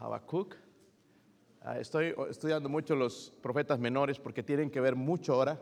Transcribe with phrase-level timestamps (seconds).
[0.00, 0.56] Habacuc.
[1.60, 5.60] Ah, estoy estudiando mucho los profetas menores porque tienen que ver mucho ahora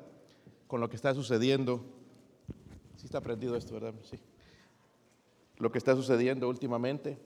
[0.69, 1.85] con lo que está sucediendo.
[2.97, 3.95] Sí está aprendido esto, ¿verdad?
[4.05, 4.19] Sí.
[5.57, 7.19] Lo que está sucediendo últimamente.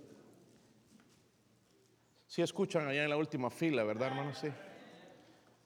[2.26, 4.38] Sí escuchan allá en la última fila, ¿verdad, hermanos?
[4.38, 4.48] Sí.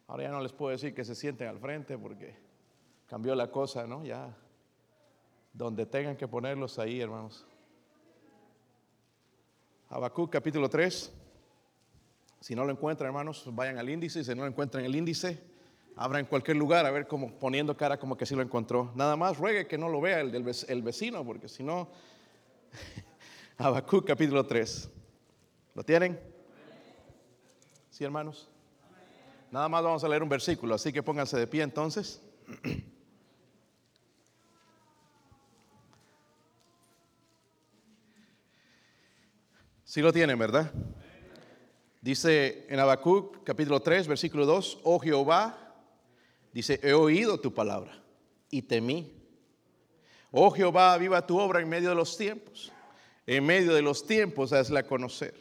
[0.09, 2.35] Ahora ya no les puedo decir que se sienten al frente porque
[3.07, 4.05] cambió la cosa, ¿no?
[4.05, 4.37] Ya
[5.53, 7.47] donde tengan que ponerlos ahí, hermanos.
[9.89, 11.26] Habacuc capítulo 3.
[12.47, 14.23] Si no lo encuentran, hermanos, vayan al índice.
[14.23, 15.43] Si no lo encuentran en el índice,
[15.97, 18.93] abran en cualquier lugar a ver como poniendo cara como que sí lo encontró.
[18.95, 21.89] Nada más ruegue que no lo vea el, del, el vecino, porque si no.
[23.59, 24.89] Habacuc capítulo 3.
[25.75, 26.21] ¿Lo tienen?
[27.91, 28.49] Sí, hermanos.
[29.51, 32.23] Nada más vamos a leer un versículo, así que pónganse de pie entonces.
[39.83, 40.71] Sí lo tienen, ¿verdad?
[42.07, 45.75] Dice en Habacuc capítulo 3, versículo 2, oh Jehová,
[46.53, 48.01] dice, he oído tu palabra
[48.49, 49.13] y temí.
[50.31, 52.71] Oh Jehová, viva tu obra en medio de los tiempos.
[53.27, 55.35] En medio de los tiempos hazla conocer.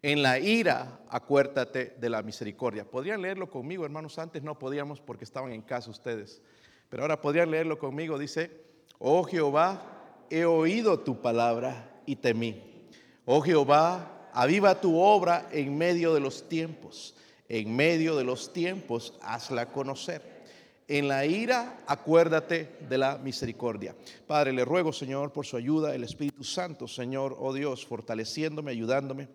[0.00, 2.90] En la ira acuérdate de la misericordia.
[2.90, 4.18] ¿Podrían leerlo conmigo, hermanos?
[4.18, 6.40] Antes no podíamos porque estaban en casa ustedes.
[6.88, 8.18] Pero ahora podrían leerlo conmigo.
[8.18, 8.50] Dice,
[8.98, 9.82] oh Jehová,
[10.30, 12.88] he oído tu palabra y temí.
[13.26, 17.14] Oh Jehová, aviva tu obra en medio de los tiempos.
[17.48, 20.22] En medio de los tiempos, hazla conocer.
[20.88, 23.94] En la ira, acuérdate de la misericordia.
[24.26, 29.28] Padre, le ruego, Señor, por su ayuda, el Espíritu Santo, Señor, oh Dios, fortaleciéndome, ayudándome.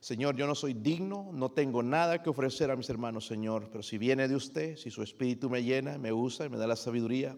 [0.00, 3.82] Señor, yo no soy digno, no tengo nada que ofrecer a mis hermanos, Señor, pero
[3.82, 6.76] si viene de usted, si su Espíritu me llena, me usa y me da la
[6.76, 7.36] sabiduría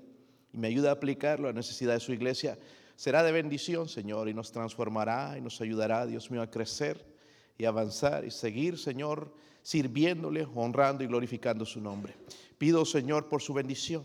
[0.53, 2.59] y me ayuda a aplicarlo a la necesidad de su iglesia,
[2.97, 7.07] será de bendición, Señor, y nos transformará y nos ayudará, Dios mío, a crecer
[7.59, 12.17] y avanzar y seguir, Señor, sirviéndole, honrando y glorificando su nombre.
[12.59, 14.05] Pido, Señor, por su bendición.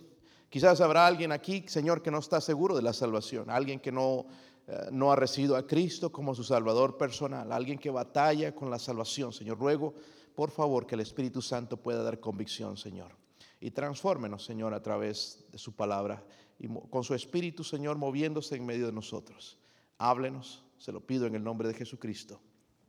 [0.50, 4.28] Quizás habrá alguien aquí, Señor, que no está seguro de la salvación, alguien que no,
[4.68, 8.80] eh, no ha recibido a Cristo como su Salvador personal, alguien que batalla con la
[8.80, 9.34] salvación.
[9.34, 9.94] Señor, ruego,
[10.36, 13.12] por favor, que el Espíritu Santo pueda dar convicción, Señor.
[13.60, 16.24] Y transfórmenos, Señor, a través de su palabra
[16.60, 19.58] y con su Espíritu, Señor, moviéndose en medio de nosotros.
[19.98, 22.40] Háblenos, se lo pido en el nombre de Jesucristo.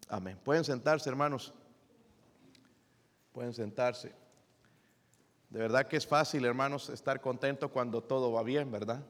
[0.08, 0.38] Amén.
[0.42, 1.52] Pueden sentarse, hermanos.
[3.32, 4.14] Pueden sentarse.
[5.50, 9.02] De verdad que es fácil, hermanos, estar contento cuando todo va bien, ¿verdad?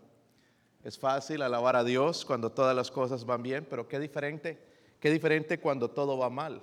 [0.84, 4.58] Es fácil alabar a Dios cuando todas las cosas van bien, pero qué diferente,
[5.00, 6.62] qué diferente cuando todo va mal.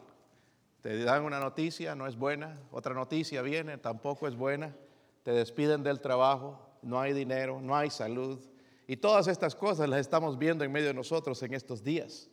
[0.82, 4.74] Te dan una noticia, no es buena, otra noticia viene, tampoco es buena,
[5.24, 8.40] te despiden del trabajo, no hay dinero, no hay salud.
[8.88, 12.29] Y todas estas cosas las estamos viendo en medio de nosotros en estos días.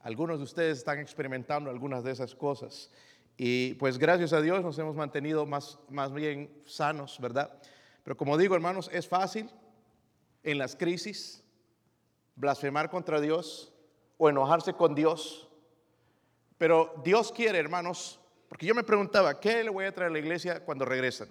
[0.00, 2.90] Algunos de ustedes están experimentando algunas de esas cosas.
[3.38, 7.50] Y pues gracias a Dios nos hemos mantenido más, más bien sanos, ¿verdad?
[8.02, 9.50] Pero como digo, hermanos, es fácil
[10.42, 11.42] en las crisis
[12.36, 13.72] blasfemar contra Dios
[14.18, 15.48] o enojarse con Dios.
[16.58, 20.18] Pero Dios quiere, hermanos, porque yo me preguntaba, ¿qué le voy a traer a la
[20.18, 21.28] iglesia cuando regresan?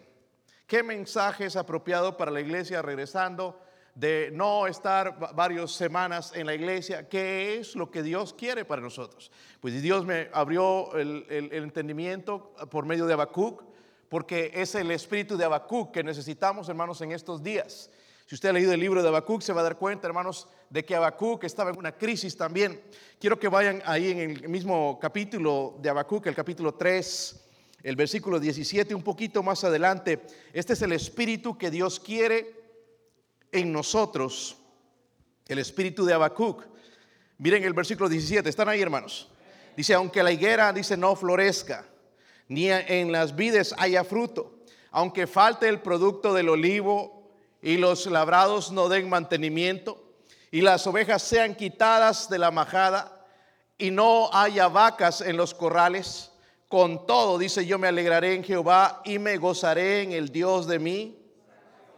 [0.74, 3.62] ¿Qué mensaje es apropiado para la iglesia regresando
[3.94, 7.08] de no estar varias semanas en la iglesia?
[7.08, 9.32] ¿Qué es lo que Dios quiere para nosotros?
[9.62, 13.64] Pues Dios me abrió el, entendimiento por medio de Habacuc,
[14.10, 17.92] porque es el espíritu de Habacuc que necesitamos, hermanos, en estos días.
[18.26, 20.84] Si usted ha leído el libro de Habacuc, se va a dar cuenta, hermanos, de
[20.84, 22.82] que Habacuc estaba en una crisis también.
[23.20, 27.42] Quiero que vayan ahí en el mismo capítulo de Habacuc, el capítulo 3
[27.84, 30.22] el versículo 17, un poquito más adelante.
[30.54, 32.56] Este es el espíritu que Dios quiere
[33.52, 34.56] en nosotros,
[35.48, 36.64] el espíritu de Habacuc.
[37.38, 39.30] Miren el versículo 17, están ahí hermanos.
[39.76, 41.86] Dice, aunque la higuera, dice, no florezca,
[42.48, 44.60] ni en las vides haya fruto,
[44.92, 50.02] aunque falte el producto del olivo y los labrados no den mantenimiento,
[50.52, 53.26] y las ovejas sean quitadas de la majada,
[53.78, 56.33] y no haya vacas en los corrales,
[56.74, 60.80] con todo, dice, yo me alegraré en Jehová y me gozaré en el Dios de
[60.80, 61.24] mí.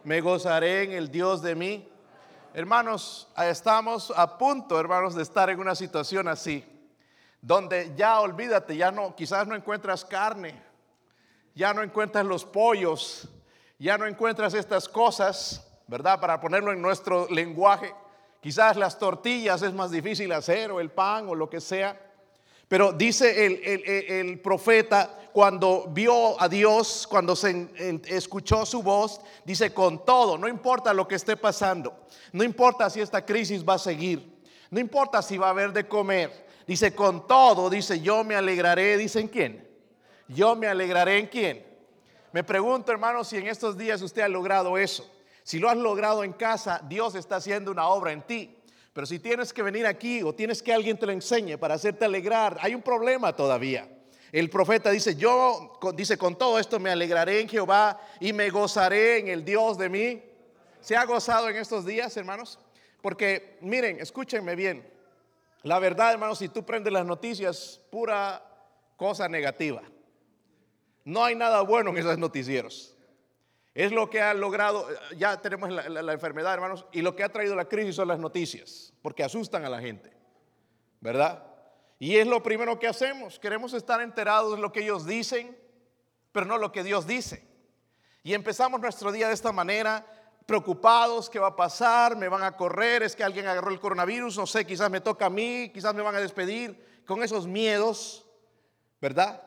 [0.04, 1.90] Me gozaré en el Dios de mí.
[2.54, 6.66] Hermanos, estamos a punto, hermanos, de estar en una situación así,
[7.40, 10.62] donde ya olvídate, ya no, quizás no encuentras carne,
[11.54, 13.30] ya no encuentras los pollos,
[13.80, 16.20] ya no encuentras estas cosas, ¿verdad?
[16.20, 17.96] Para ponerlo en nuestro lenguaje.
[18.42, 22.05] Quizás las tortillas es más difícil hacer, o el pan, o lo que sea.
[22.68, 27.70] Pero dice el, profeta, cuando vio a Dios, cuando se
[28.08, 33.02] escuchó su voz, dice, con todo, no importa lo que esté pasando, no importa si
[33.02, 34.42] esta crisis va a seguir,
[34.72, 38.98] no importa si va a haber de comer, Dice, con todo, dice, yo me alegraré,
[38.98, 39.68] dice en quién.
[40.28, 41.66] Yo me alegraré en quién.
[42.32, 45.10] Me pregunto, hermano, si en estos días usted ha logrado eso.
[45.44, 48.55] Si lo has logrado en casa, Dios está haciendo una obra en ti.
[48.96, 52.06] Pero si tienes que venir aquí o tienes que alguien te lo enseñe para hacerte
[52.06, 53.90] alegrar, hay un problema todavía.
[54.32, 59.18] El profeta dice, yo, dice, con todo esto me alegraré en Jehová y me gozaré
[59.18, 60.24] en el Dios de mí.
[60.80, 62.58] ¿Se ha gozado en estos días, hermanos?
[63.02, 64.90] Porque miren, escúchenme bien.
[65.64, 68.42] La verdad, hermanos, si tú prendes las noticias, pura
[68.96, 69.82] cosa negativa.
[71.04, 72.95] No hay nada bueno en esos noticieros.
[73.76, 74.88] Es lo que ha logrado,
[75.18, 78.18] ya tenemos la, la, enfermedad, hermanos, y lo que ha traído la crisis son las
[78.18, 80.16] noticias, porque asustan a la gente,
[81.02, 81.46] ¿verdad?
[82.00, 83.38] Y es lo primero que hacemos.
[83.38, 85.58] Queremos estar enterados de lo que ellos dicen,
[86.32, 87.46] pero no lo que Dios dice.
[88.24, 90.06] Y empezamos nuestro día de esta manera,
[90.46, 92.16] preocupados, ¿qué va a pasar?
[92.16, 93.04] ¿Me van a correr?
[93.04, 94.38] ¿Es que alguien agarró el coronavirus?
[94.38, 98.26] No sé, quizás me toca a mí, quizás me van a despedir, con esos miedos,
[99.02, 99.45] ¿verdad?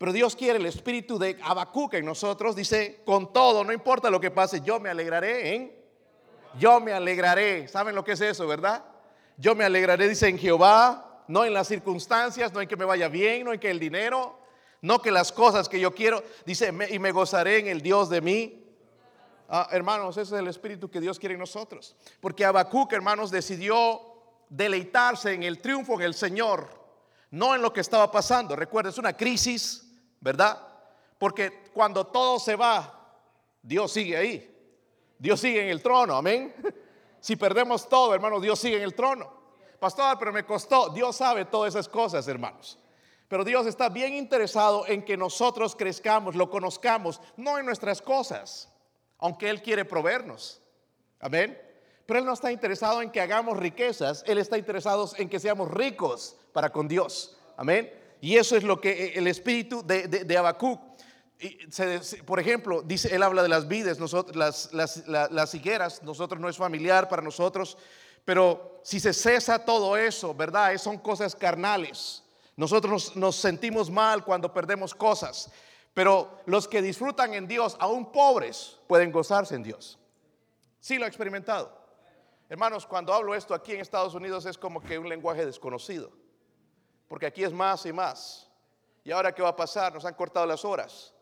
[0.00, 4.18] Pero Dios quiere el espíritu de Habacuc en nosotros, dice, con todo, no importa lo
[4.18, 5.72] que pase, yo me alegraré en,
[6.58, 7.68] yo me alegraré.
[7.68, 8.82] ¿Saben lo que es eso, verdad?
[9.36, 13.08] Yo me alegraré, dice en Jehová, no en las circunstancias, no en que me vaya
[13.08, 14.38] bien, no en que el dinero,
[14.80, 16.24] no que las cosas que yo quiero.
[16.46, 18.64] Dice, y me gozaré en el Dios de mí.
[19.50, 21.94] Ah, hermanos, ese es el espíritu que Dios quiere en nosotros.
[22.20, 24.00] Porque Habacuc, hermanos, decidió
[24.48, 26.70] deleitarse en el triunfo en el Señor,
[27.32, 28.56] no en lo que estaba pasando.
[28.56, 29.88] Recuerda, es una crisis,
[30.20, 30.60] ¿verdad?
[31.18, 33.12] Porque cuando todo se va,
[33.62, 34.46] Dios sigue ahí.
[35.18, 36.54] Dios sigue en el trono, amén.
[37.22, 39.40] Si perdemos todo, hermanos, Dios sigue en el trono
[39.80, 40.90] pastor, pero me costó.
[40.90, 42.78] Dios sabe todas esas cosas, hermanos.
[43.26, 48.72] Pero Dios está bien interesado en que nosotros crezcamos, lo conozcamos, no en nuestras cosas,
[49.18, 50.60] aunque Él quiere proveernos.
[51.18, 51.60] Amén.
[52.06, 55.70] Pero Él no está interesado en que hagamos riquezas, Él está interesado en que seamos
[55.70, 57.36] ricos para con Dios.
[57.56, 57.92] Amén.
[58.20, 60.36] Y eso es lo que el espíritu de, de, de
[62.26, 66.48] por ejemplo, dice, él habla de las vides, nosotros, las, las, las higueras, nosotros no
[66.48, 67.78] es familiar para nosotros,
[68.24, 70.76] pero si se cesa todo eso, ¿verdad?
[70.76, 72.22] Son cosas carnales.
[72.56, 75.50] Nosotros nos sentimos mal cuando perdemos cosas.
[75.94, 79.98] Pero los que disfrutan en Dios, aún pobres, pueden gozarse en Dios.
[80.78, 81.76] Sí lo he experimentado.
[82.48, 86.12] Hermanos, cuando hablo esto aquí en Estados Unidos es como que un lenguaje desconocido.
[87.10, 88.48] Porque aquí es más y más.
[89.02, 89.92] ¿Y ahora qué va a pasar?
[89.92, 91.12] Nos han cortado las horas.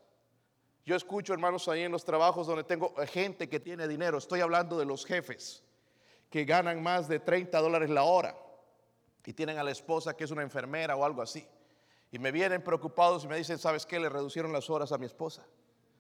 [0.85, 4.19] Yo escucho, hermanos, ahí en los trabajos donde tengo gente que tiene dinero.
[4.19, 5.65] Estoy hablando de los jefes
[6.29, 8.37] que ganan más de 30 dólares la hora
[9.25, 11.49] y tienen a la esposa que es una enfermera o algo así.
[12.13, 13.99] Y me vienen preocupados y me dicen, ¿sabes qué?
[13.99, 15.43] Le reducieron las horas a mi esposa.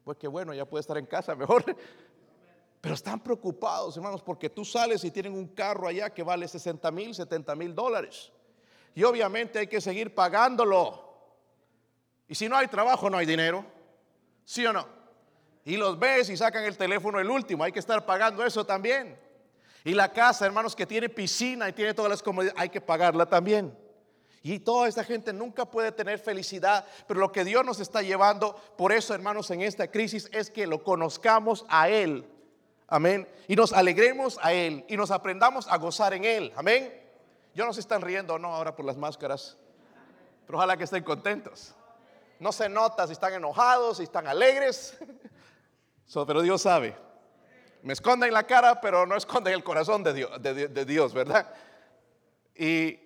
[0.04, 1.64] Pues que bueno, ya puede estar en casa mejor.
[2.82, 6.90] Pero están preocupados, hermanos, porque tú sales y tienen un carro allá que vale 60
[6.90, 8.32] mil, 70 mil dólares.
[8.98, 11.04] Y obviamente hay que seguir pagándolo.
[12.26, 13.64] Y si no hay trabajo, no hay dinero.
[14.44, 14.88] ¿Sí o no?
[15.64, 17.62] Y los ves y sacan el teléfono el último.
[17.62, 19.16] Hay que estar pagando eso también.
[19.84, 23.26] Y la casa, hermanos, que tiene piscina y tiene todas las comodidades, hay que pagarla
[23.26, 23.72] también.
[24.42, 28.56] Y toda esta gente nunca puede tener felicidad, pero lo que Dios nos está llevando,
[28.76, 32.26] por eso, hermanos, en esta crisis es que lo conozcamos a Él.
[32.88, 33.28] Amén.
[33.46, 36.52] Y nos alegremos a Él y nos aprendamos a gozar en Él.
[36.56, 37.06] Amén.
[37.58, 39.56] Yo no sé si están riendo no ahora por las máscaras,
[40.46, 41.74] pero ojalá que estén contentos.
[42.38, 44.96] No se nota si están enojados, si están alegres,
[46.24, 46.96] pero Dios sabe.
[47.82, 51.52] Me esconden la cara, pero no esconden el corazón de Dios, de, Dios, ¿verdad?
[52.54, 52.96] Y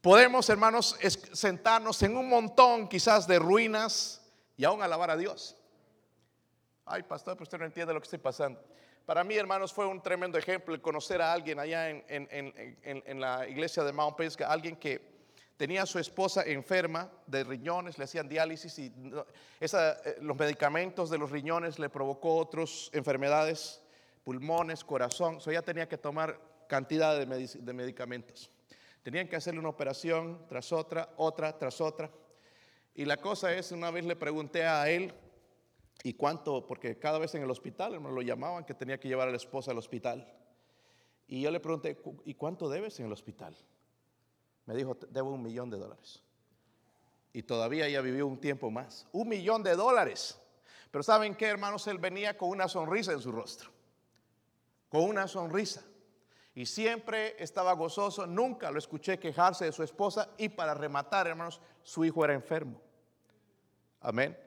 [0.00, 0.98] podemos, hermanos,
[1.32, 4.20] sentarnos en un montón quizás de ruinas
[4.56, 5.56] y aún alabar a Dios.
[6.84, 8.60] Ay, pastor, pero usted no entiende lo que estoy pasando.
[9.06, 13.84] Para mí, hermanos, fue un tremendo ejemplo el conocer a alguien allá en, la iglesia
[13.84, 15.14] de Mount Pesca, alguien que
[15.58, 18.92] tenía a su esposa enferma de riñones, le hacían diálisis y
[19.60, 23.82] eh, los medicamentos de los riñones le provocó otras enfermedades,
[24.24, 25.38] pulmones, corazón.
[25.40, 28.50] So ella tenía que tomar cantidad de medicamentos.
[29.02, 32.10] Tenían que hacerle una operación tras otra, otra tras otra.
[32.94, 35.12] Y la cosa es, una vez le pregunté a él,
[36.02, 36.66] ¿y cuánto?
[36.66, 39.36] Porque cada vez en el hospital, me lo llamaban que tenía que llevar a la
[39.36, 40.26] esposa al hospital.
[41.26, 43.56] Y yo le pregunté, ¿y cuánto debes en el hospital?
[44.66, 46.22] Me dijo, debo un millón de dólares.
[47.32, 49.06] Y todavía ella vivió un tiempo más.
[49.12, 50.40] Un millón de dólares.
[50.90, 51.86] Pero ¿saben qué, hermanos?
[51.88, 53.70] Él venía con una sonrisa en su rostro.
[54.88, 55.82] Con una sonrisa.
[56.54, 58.26] Y siempre estaba gozoso.
[58.26, 60.30] Nunca lo escuché quejarse de su esposa.
[60.38, 62.80] Y para rematar, hermanos, su hijo era enfermo.
[64.00, 64.38] Amén.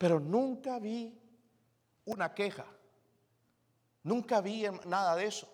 [0.00, 1.14] Pero nunca vi
[2.06, 2.64] una queja.
[4.02, 5.46] Nunca vi nada de eso.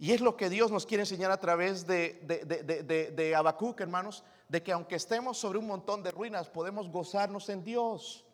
[0.00, 3.30] Y es lo que Dios nos quiere enseñar a través de, de, de, de,
[3.78, 8.24] hermanos, de que aunque estemos sobre un montón de ruinas, podemos gozarnos en Dios.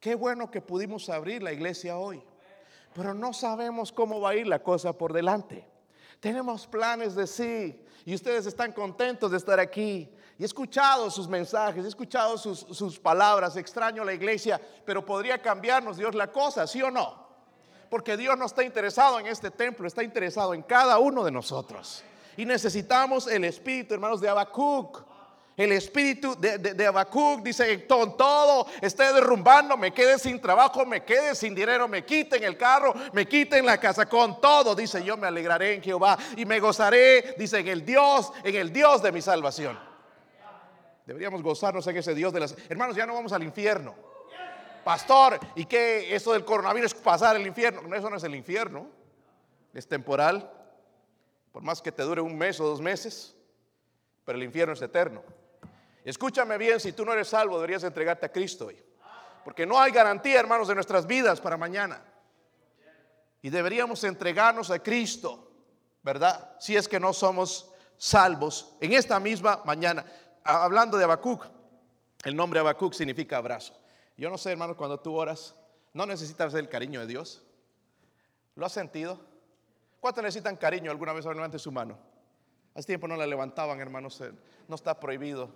[0.00, 2.20] Qué bueno que pudimos abrir la iglesia hoy,
[2.94, 5.64] pero no sabemos cómo va a ir la cosa por delante.
[6.18, 10.12] Tenemos planes de sí y ustedes están contentos de estar aquí.
[10.38, 15.40] Y he escuchado sus mensajes, he escuchado sus, sus palabras, extraño la iglesia, pero podría
[15.40, 17.26] cambiarnos Dios la cosa, ¿sí o no?
[17.88, 22.02] Porque Dios no está interesado en este templo, está interesado en cada uno de nosotros.
[22.36, 25.04] Y necesitamos el espíritu, hermanos, de Habacuc.
[25.56, 31.02] El espíritu de, de, de Habacuc dice, todo esté derrumbando, me quede sin trabajo, me
[31.02, 35.16] quede sin dinero, me quiten el carro, me quiten la casa, con todo, dice, yo
[35.16, 39.12] me alegraré en Jehová y me gozaré, dice, en el Dios, en el Dios de
[39.12, 39.95] mi salvación.
[41.06, 42.56] Deberíamos gozarnos en ese Dios de las...
[42.68, 43.94] Hermanos, ya no vamos al infierno.
[44.84, 47.82] Pastor, ¿y qué eso del coronavirus pasar el infierno?
[47.82, 48.88] No, eso no es el infierno.
[49.72, 50.50] Es temporal.
[51.52, 53.36] Por más que te dure un mes o dos meses.
[54.24, 55.22] Pero el infierno es eterno.
[56.04, 58.80] Escúchame bien, si tú no eres salvo, deberías entregarte a Cristo hoy.
[59.44, 62.02] Porque no hay garantía, hermanos, de nuestras vidas para mañana.
[63.42, 65.52] Y deberíamos entregarnos a Cristo,
[66.02, 66.56] ¿verdad?
[66.58, 70.04] Si es que no somos salvos en esta misma mañana.
[70.46, 71.44] Hablando de Habacuc,
[72.24, 73.74] el nombre Habacuc significa abrazo.
[74.16, 75.56] Yo no sé, hermanos, cuando tú oras,
[75.92, 77.42] no necesitas el cariño de Dios.
[78.54, 79.20] ¿Lo has sentido?
[80.00, 80.90] ¿Cuántos necesitan cariño?
[80.90, 81.98] ¿Alguna vez levante su mano?
[82.74, 84.22] Hace tiempo no la levantaban, hermanos.
[84.68, 85.50] No está prohibido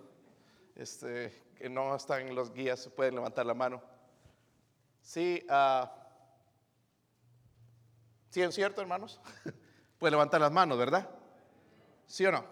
[0.75, 3.81] este, que no están los guías, pueden levantar la mano.
[5.01, 5.87] Sí, uh,
[8.29, 9.21] ¿sí es cierto, hermanos?
[9.99, 11.09] pueden levantar las manos, ¿verdad?
[12.07, 12.45] ¿Sí o no?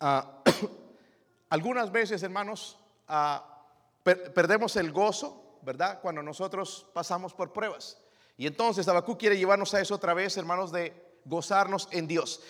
[0.00, 0.41] Uh,
[1.52, 2.78] algunas veces, hermanos,
[4.02, 6.00] per perdemos el gozo, ¿verdad?
[6.00, 7.98] Cuando nosotros pasamos por pruebas.
[8.38, 12.40] Y entonces Abacú quiere llevarnos a eso otra vez, hermanos, de gozarnos en Dios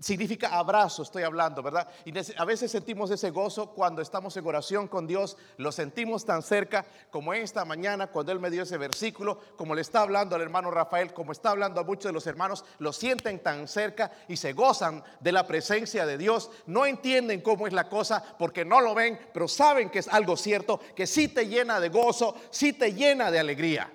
[0.00, 1.88] significa abrazo, estoy hablando, ¿verdad?
[2.04, 6.42] Y a veces sentimos ese gozo cuando estamos en oración con Dios, lo sentimos tan
[6.42, 10.42] cerca como esta mañana cuando Él me dio ese versículo, como le está hablando al
[10.42, 14.36] hermano Rafael, como está hablando a muchos de los hermanos, lo sienten tan cerca y
[14.36, 16.50] se gozan de la presencia de Dios.
[16.66, 20.36] No entienden cómo es la cosa porque no lo ven, pero saben que es algo
[20.36, 23.92] cierto, que sí te llena de gozo, sí te llena de alegría.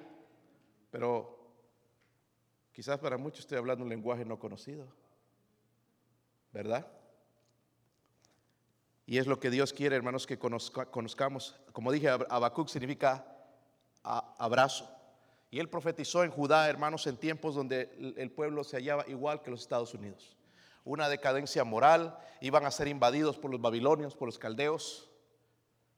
[0.90, 1.41] Pero
[2.82, 4.88] quizás para muchos estoy hablando un lenguaje no conocido.
[6.52, 6.88] ¿verdad?
[9.06, 11.62] Y es lo que Dios quiere, hermanos, que conozcamos.
[11.74, 13.24] Como dije, Habacuc significa
[14.02, 14.90] abrazo.
[15.52, 19.52] Y él profetizó en Judá, hermanos, en tiempos donde el pueblo se hallaba igual que
[19.52, 20.36] los Estados Unidos.
[20.84, 25.08] Una decadencia moral, iban a ser invadidos por los babilonios, por los caldeos,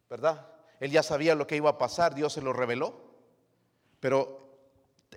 [0.10, 0.50] ¿verdad?
[0.82, 3.16] Él ya sabía lo que iba a pasar, Dios se lo reveló,
[4.02, 4.43] pero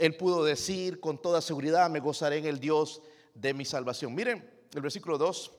[0.01, 3.03] él pudo decir con toda seguridad, me gozaré en el Dios
[3.35, 4.15] de mi salvación.
[4.15, 5.53] Miren, el versículo 2,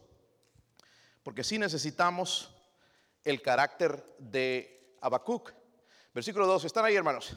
[1.24, 2.54] porque si necesitamos
[3.24, 5.52] el carácter de Habacuc.
[6.14, 7.36] Versículo 2, ¿están ahí hermanos?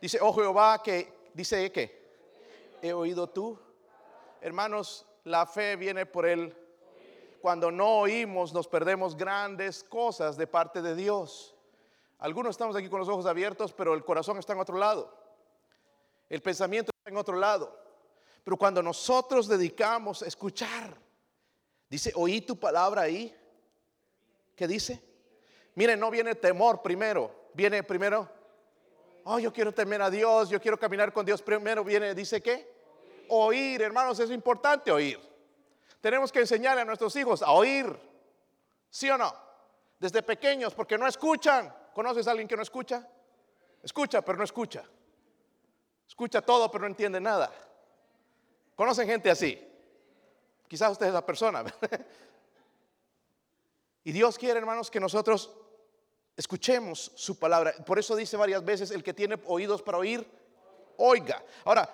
[0.00, 3.58] Dice, oh Jehová, que dice que he oído tú.
[4.40, 6.56] Hermanos, la fe viene por él.
[7.42, 11.54] Cuando no oímos, nos perdemos grandes cosas de parte de Dios.
[12.18, 15.14] Algunos estamos aquí con los ojos abiertos, pero el corazón está en otro lado.
[16.28, 17.76] El pensamiento está en otro lado.
[18.44, 20.96] Pero cuando nosotros dedicamos a escuchar,
[21.88, 23.34] Dice, oí tu palabra ahí.
[24.54, 25.02] ¿Qué dice?
[25.74, 27.48] Miren, no viene temor primero.
[27.54, 28.28] Viene primero,
[29.24, 31.42] oh, yo quiero temer a Dios, yo quiero caminar con Dios.
[31.42, 32.70] Primero viene, dice qué?
[33.28, 35.18] Oír, hermanos, es importante oír.
[36.00, 37.86] Tenemos que enseñarle a nuestros hijos a oír.
[38.90, 39.34] ¿Sí o no?
[39.98, 41.74] Desde pequeños, porque no escuchan.
[41.94, 43.08] ¿Conoces a alguien que no escucha?
[43.82, 44.84] Escucha, pero no escucha.
[46.08, 47.52] Escucha todo, pero no entiende nada.
[48.74, 49.62] ¿Conocen gente así?
[50.66, 51.64] Quizás usted es la persona.
[54.04, 55.50] y Dios quiere, hermanos, que nosotros
[56.36, 57.74] escuchemos su palabra.
[57.84, 60.26] Por eso dice varias veces, el que tiene oídos para oír,
[60.96, 61.42] oiga.
[61.64, 61.88] Ahora,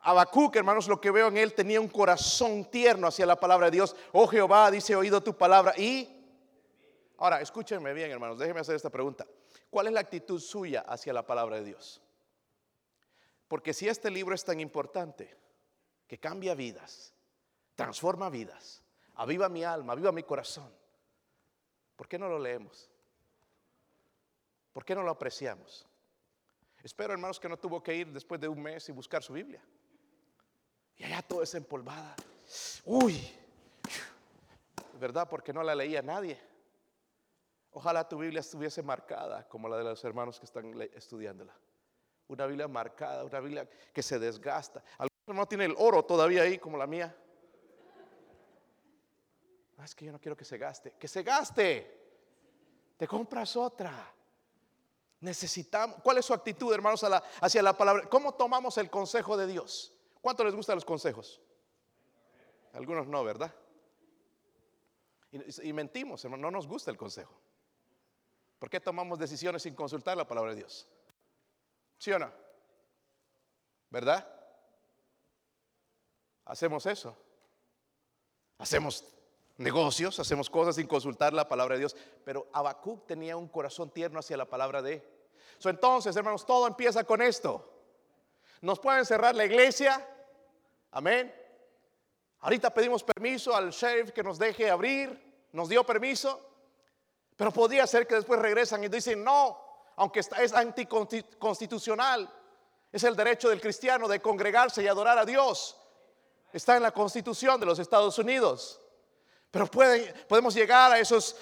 [0.00, 3.72] Habacuc, hermanos, lo que veo en él tenía un corazón tierno hacia la palabra de
[3.72, 3.96] Dios.
[4.12, 5.74] Oh Jehová, dice, oído tu palabra.
[5.76, 6.08] Y,
[7.18, 9.26] ahora, escúchenme bien, hermanos, déjenme hacer esta pregunta.
[9.70, 12.00] ¿Cuál es la actitud suya hacia la palabra de Dios?
[13.48, 15.36] Porque si este libro es tan importante,
[16.06, 17.14] que cambia vidas,
[17.74, 18.82] transforma vidas,
[19.14, 20.72] aviva mi alma, aviva mi corazón.
[21.96, 22.90] ¿Por qué no lo leemos?
[24.72, 25.86] ¿Por qué no lo apreciamos?
[26.82, 29.62] Espero, hermanos, que no tuvo que ir después de un mes y buscar su Biblia.
[30.96, 32.14] Y allá todo es empolvada.
[32.84, 33.20] Uy,
[35.00, 35.28] ¿verdad?
[35.28, 36.40] Porque no la leía nadie.
[37.70, 41.56] Ojalá tu Biblia estuviese marcada como la de los hermanos que están estudiándola.
[42.28, 44.82] Una Biblia marcada, una Biblia que se desgasta.
[44.98, 47.14] Algunos no tiene el oro todavía ahí como la mía.
[49.78, 50.92] Ah, es que yo no quiero que se gaste.
[50.92, 52.04] Que se gaste.
[52.96, 54.12] Te compras otra.
[55.20, 55.98] Necesitamos.
[56.02, 57.04] ¿Cuál es su actitud, hermanos,
[57.40, 58.08] hacia la palabra?
[58.08, 59.94] ¿Cómo tomamos el consejo de Dios?
[60.20, 61.40] ¿Cuánto les gustan los consejos?
[62.72, 63.54] Algunos no, ¿verdad?
[65.30, 67.38] Y, y mentimos, hermano, no nos gusta el consejo.
[68.58, 70.88] ¿Por qué tomamos decisiones sin consultar la palabra de Dios?
[73.90, 74.28] ¿Verdad?
[76.44, 77.16] Hacemos eso.
[78.58, 79.04] Hacemos
[79.56, 81.96] negocios, hacemos cosas sin consultar la palabra de Dios.
[82.24, 85.02] Pero Habacuc tenía un corazón tierno hacia la palabra de.
[85.58, 87.70] So, entonces, hermanos, todo empieza con esto.
[88.60, 90.06] Nos pueden cerrar la iglesia.
[90.90, 91.34] Amén.
[92.40, 95.48] Ahorita pedimos permiso al sheriff que nos deje abrir.
[95.52, 96.40] Nos dio permiso.
[97.36, 99.63] Pero podría ser que después regresan y dicen, no,
[99.96, 102.30] aunque es anticonstitucional,
[102.90, 105.76] es el derecho del cristiano de congregarse y adorar a Dios.
[106.52, 108.80] Está en la constitución de los Estados Unidos.
[109.50, 111.36] Pero podemos llegar a esos,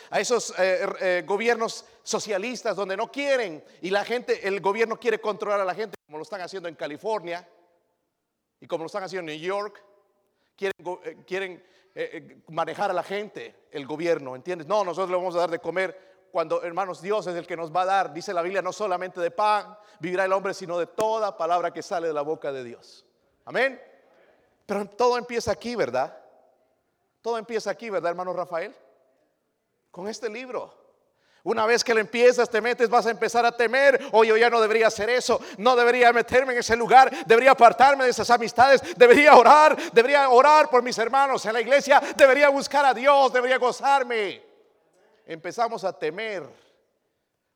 [0.59, 5.65] eh, eh, gobiernos socialistas donde no quieren y la gente, el gobierno quiere controlar a
[5.65, 7.49] la gente, como lo están haciendo en California
[8.61, 9.83] y como lo están haciendo en New York.
[10.57, 11.65] Quieren, eh, quieren
[12.49, 14.67] manejar a la gente, el gobierno, ¿entiendes?
[14.67, 17.71] No, nosotros le vamos a dar de comer cuando, hermanos, Dios es el que nos
[17.71, 20.87] va a dar, dice la Biblia, no solamente de pan vivirá el hombre, sino de
[20.87, 23.05] toda palabra que sale de la boca de Dios.
[23.45, 23.81] Amén.
[24.65, 26.17] Pero todo empieza aquí, ¿verdad?
[27.21, 28.75] Todo empieza aquí, ¿verdad, hermano Rafael?
[29.91, 30.75] Con este libro.
[31.45, 34.01] Una vez que lo empiezas, te metes, vas a empezar a temer.
[34.13, 35.39] Oye, yo ya no debería hacer eso.
[35.59, 37.13] No debería meterme en ese lugar.
[37.27, 38.81] Debería apartarme de esas amistades.
[38.97, 39.77] Debería orar.
[39.93, 42.01] Debería orar por mis hermanos en la iglesia.
[42.17, 43.33] Debería buscar a Dios.
[43.33, 44.52] Debería gozarme.
[45.27, 46.49] Empezamos a temer.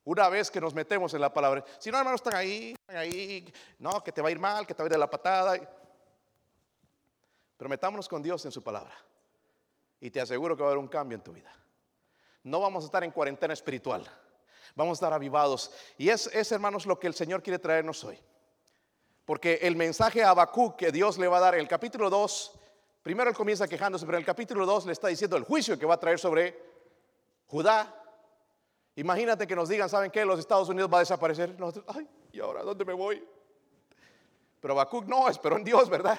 [0.05, 1.65] Una vez que nos metemos en la palabra.
[1.79, 3.53] Si no, hermanos, están ahí, están ahí.
[3.79, 5.59] No, que te va a ir mal, que te va a ir de la patada.
[7.57, 8.95] Pero metámonos con Dios en su palabra.
[10.01, 11.53] Y te aseguro que va a haber un cambio en tu vida.
[12.45, 14.09] No vamos a estar en cuarentena espiritual.
[14.77, 15.73] Vamos a estar avivados.
[15.99, 18.21] Y es, es hermanos, lo que el Señor quiere traernos hoy.
[19.25, 22.53] Porque el mensaje a Habacuc que Dios le va a dar en el capítulo 2,
[23.03, 25.85] primero él comienza quejándose, pero en el capítulo 2 le está diciendo el juicio que
[25.85, 26.76] va a traer sobre
[27.47, 27.93] Judá.
[28.97, 30.25] Imagínate que nos digan, ¿saben qué?
[30.25, 31.59] Los Estados Unidos va a desaparecer.
[31.59, 33.27] Nosotros, ay, ¿y ahora dónde me voy?
[34.61, 36.19] Pero Habacuc no, esperó en Dios, ¿verdad?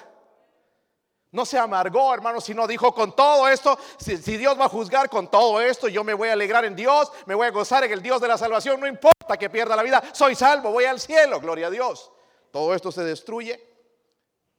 [1.30, 5.30] No se amargó, hermano, sino dijo con todo esto, si, Dios va a juzgar con
[5.30, 8.00] todo esto, yo me voy a alegrar en Dios, me voy a gozar en el
[8.00, 11.38] Dios de la salvación, no importa que pierda la vida, soy salvo, voy al cielo,
[11.38, 12.10] gloria a Dios.
[12.50, 13.62] Todo esto se destruye,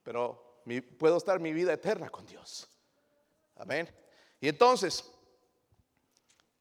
[0.04, 0.62] pero
[1.00, 2.70] puedo estar mi vida eterna con Dios.
[3.56, 3.90] Amén.
[4.40, 5.12] Y entonces,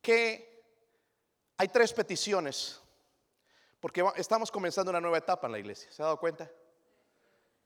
[0.01, 0.65] que
[1.57, 2.81] hay tres peticiones,
[3.81, 6.51] porque estamos comenzando una nueva etapa en la iglesia, ¿se ha dado cuenta?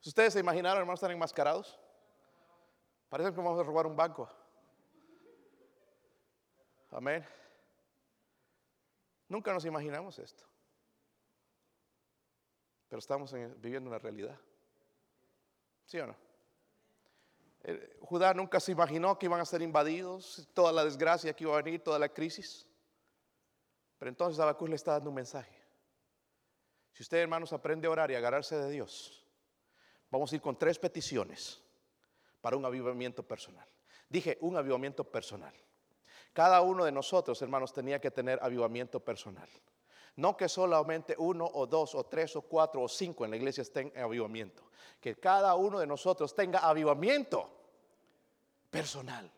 [0.04, 1.78] ¿Ustedes se imaginaron, hermanos, estar enmascarados?
[3.08, 4.28] Parece que vamos a robar un banco.
[6.90, 7.26] Amén.
[9.28, 10.44] Nunca nos imaginamos esto.
[12.88, 14.38] Pero estamos viviendo una realidad.
[15.86, 16.16] ¿Sí o no?
[17.64, 21.54] Eh, Judá nunca se imaginó que iban a ser invadidos, toda la desgracia que iba
[21.54, 22.66] a venir, toda la crisis.
[23.98, 25.62] Pero entonces Abacus le está dando un mensaje.
[26.92, 29.26] Si usted, hermanos, aprende a orar y agarrarse de Dios,
[30.10, 31.62] vamos a ir con tres peticiones
[32.40, 33.66] para un avivamiento personal.
[34.08, 35.54] Dije, un avivamiento personal.
[36.32, 39.48] Cada uno de nosotros, hermanos, tenía que tener avivamiento personal.
[40.16, 43.62] No que solamente uno o dos o tres o cuatro o cinco en la iglesia
[43.62, 44.64] estén en avivamiento.
[45.00, 47.48] Que cada uno de nosotros tenga avivamiento
[48.70, 49.30] personal.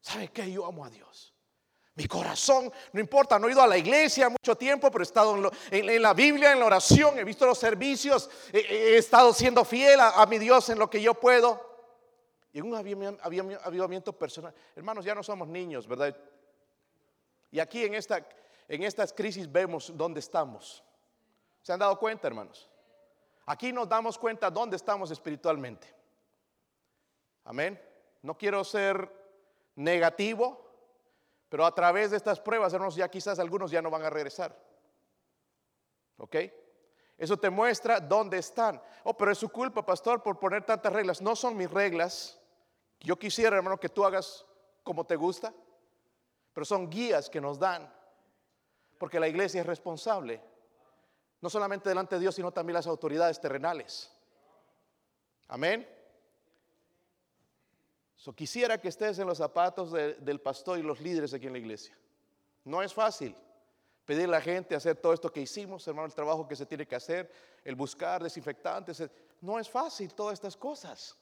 [0.00, 0.50] ¿Sabe qué?
[0.50, 1.34] Yo amo a Dios.
[1.94, 5.50] Mi corazón, no importa, no he ido a la iglesia mucho tiempo, pero he estado
[5.70, 10.24] en, la Biblia, en la oración, he visto los servicios, he, estado siendo fiel a
[10.26, 11.70] mi Dios en lo que yo puedo
[12.52, 14.52] y un avivamiento personal.
[14.74, 16.16] Hermanos, ya no somos niños, ¿verdad?
[17.52, 18.26] Y aquí en, esta,
[18.70, 20.84] en estas crisis vemos dónde estamos.
[21.60, 22.70] ¿Se han dado cuenta, hermanos?
[23.44, 25.92] Aquí nos damos cuenta dónde estamos espiritualmente.
[27.42, 27.82] Amén.
[28.22, 29.12] No quiero ser
[29.74, 30.70] negativo,
[31.48, 34.56] pero a través de estas pruebas, hermanos, ya quizás algunos ya no van a regresar.
[36.18, 36.36] ¿Ok?
[37.18, 38.80] Eso te muestra dónde están.
[39.02, 41.20] Oh, pero es su culpa, pastor, por poner tantas reglas.
[41.20, 42.40] No son mis reglas.
[43.00, 44.46] Yo quisiera, hermano, que tú hagas
[44.84, 45.52] como te gusta,
[46.52, 47.92] pero son guías que nos dan,
[49.00, 50.42] porque la iglesia es responsable,
[51.40, 54.12] no solamente delante de Dios, sino también las autoridades terrenales.
[55.48, 55.88] Amén.
[58.34, 61.96] Quisiera que estés en los zapatos del pastor y los líderes aquí en la iglesia.
[62.62, 63.34] No es fácil
[64.04, 66.86] pedirle a la gente hacer todo esto que hicimos, hermano, el trabajo que se tiene
[66.86, 67.32] que hacer,
[67.64, 69.02] el buscar desinfectantes.
[69.40, 71.16] No es fácil todas estas cosas,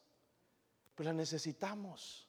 [0.97, 2.28] pero las necesitamos.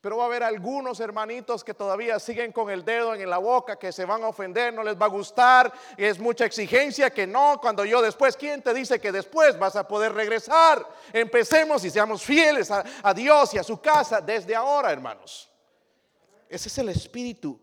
[0.00, 3.78] Pero va a haber algunos hermanitos que todavía siguen con el dedo en la boca,
[3.78, 7.58] que se van a ofender, no les va a gustar, es mucha exigencia que no,
[7.60, 10.86] cuando yo después, ¿quién te dice que después vas a poder regresar?
[11.12, 15.50] Empecemos y seamos fieles a, Dios y a su casa desde ahora, hermanos.
[16.48, 17.60] Ese es el espíritu.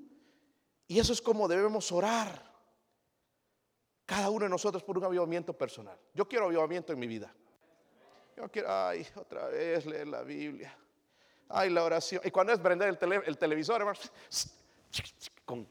[0.87, 2.51] Y eso es como debemos orar.
[4.05, 5.97] Cada uno de nosotros por un avivamiento personal.
[6.13, 7.33] Yo quiero avivamiento en mi vida.
[8.35, 10.77] Yo quiero, ay, otra vez leer la Biblia.
[11.55, 12.19] Ay, la oración.
[12.25, 14.11] Y cuando es prender el, televisor, hermanos,
[15.45, 15.67] con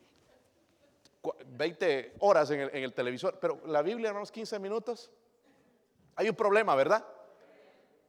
[1.45, 3.37] 20 horas en el, televisor.
[3.41, 5.11] Pero la Biblia, hermanos, 15 minutos.
[6.15, 7.05] Hay un problema, ¿verdad?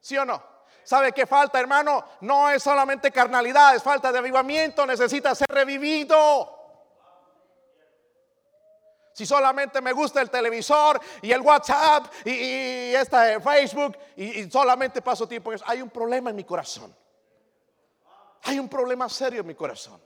[0.00, 0.40] ¿Sí o no?
[0.84, 2.04] ¿Sabe qué falta, hermano?
[2.20, 6.60] No es solamente carnalidad, es falta de avivamiento, necesita ser revivido.
[9.14, 15.02] Si solamente me gusta el televisor y el WhatsApp y, esta Facebook y, y solamente
[15.02, 16.94] paso tiempo en eso, hay un problema en mi corazón.
[18.44, 20.00] Hay un problema serio en mi corazón.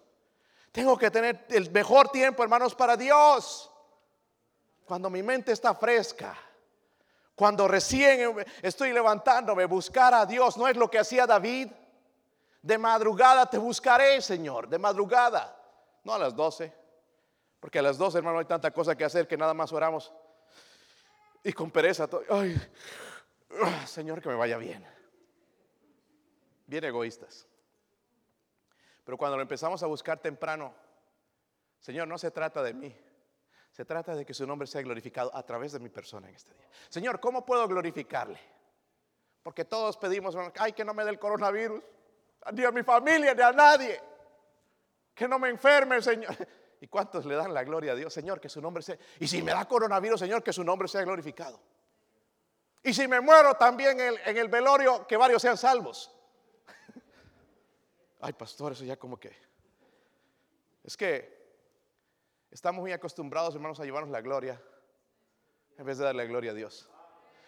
[0.73, 3.71] Tengo que tener el mejor tiempo, hermanos, para Dios.
[4.85, 6.37] Cuando mi mente está fresca.
[7.35, 10.57] Cuando recién estoy levantándome, buscar a Dios.
[10.57, 11.69] No es lo que hacía David.
[12.63, 14.69] De madrugada te buscaré, Señor.
[14.69, 15.57] De madrugada.
[16.05, 16.73] No a las 12.
[17.61, 20.13] Porque a las 12, hermano, hay tanta cosa que hacer que nada más oramos.
[21.43, 22.09] Y con pereza.
[22.31, 22.57] Ay,
[23.87, 24.87] Señor, que me vaya bien.
[26.67, 27.47] Bien egoístas.
[29.09, 30.75] Pero cuando lo empezamos a buscar temprano,
[31.81, 32.95] Señor, no se trata de mí.
[33.73, 36.53] Se trata de que su nombre sea glorificado a través de mi persona en este
[36.53, 36.69] día.
[36.91, 38.39] Señor, ¿cómo puedo glorificarle?
[39.43, 41.83] Porque todos pedimos, ay, que no me dé el coronavirus,
[42.53, 43.99] ni a mi familia, ni a nadie.
[45.15, 46.37] Que no me enferme, Señor.
[46.83, 48.13] ¿Y cuántos le dan la gloria a Dios?
[48.13, 48.99] Señor, que su nombre sea.
[49.21, 51.59] Y si me da coronavirus, Señor, que su nombre sea glorificado.
[52.83, 56.15] Y si me muero también en el, en el velorio, que varios sean salvos.
[58.21, 59.33] Ay, pastor, eso ya como que...
[60.83, 61.39] Es que
[62.51, 64.61] estamos muy acostumbrados, hermanos, a llevarnos la gloria
[65.77, 66.89] en vez de darle gloria a Dios.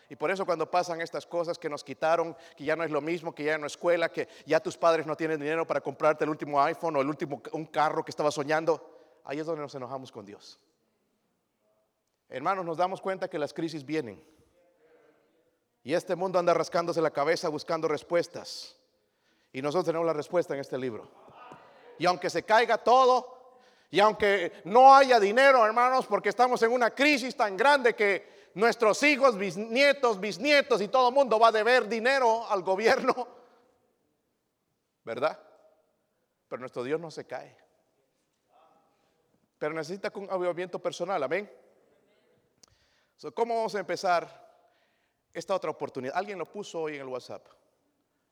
[0.09, 3.00] Y por eso cuando pasan estas cosas que nos quitaron, que ya no es lo
[3.00, 6.24] mismo, que ya no es escuela, que ya tus padres no tienen dinero para comprarte
[6.24, 9.74] el último iPhone o el último un carro que estaba soñando, ahí es donde nos
[9.74, 10.61] enojamos con Dios.
[12.28, 14.22] Hermanos, nos damos cuenta que las crisis vienen.
[15.83, 18.80] Y este mundo anda rascándose la cabeza buscando respuestas.
[19.53, 21.09] Y nosotros tenemos la respuesta en este libro.
[21.99, 23.41] Y aunque se caiga todo,
[23.91, 29.03] y aunque no haya dinero, hermanos, porque estamos en una crisis tan grande que nuestros
[29.03, 33.29] hijos, bisnietos, bisnietos y todo el mundo va a deber dinero al gobierno,
[35.05, 35.39] ¿verdad?
[36.49, 37.57] Pero nuestro Dios no se cae.
[39.59, 41.51] Pero necesita un avivamiento personal, amén.
[43.35, 44.51] ¿Cómo vamos a empezar
[45.33, 46.17] esta otra oportunidad?
[46.17, 47.47] Alguien lo puso hoy en el WhatsApp.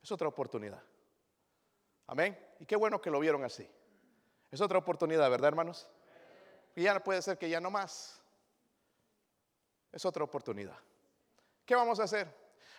[0.02, 0.82] Es otra oportunidad.
[2.08, 2.36] Amén.
[2.58, 3.70] Y qué bueno que lo vieron así.
[4.50, 5.88] Es otra oportunidad, ¿verdad, hermanos?
[6.74, 8.20] Y ya puede ser que ya no más.
[9.92, 10.76] Es otra oportunidad.
[11.64, 12.26] ¿Qué vamos a hacer?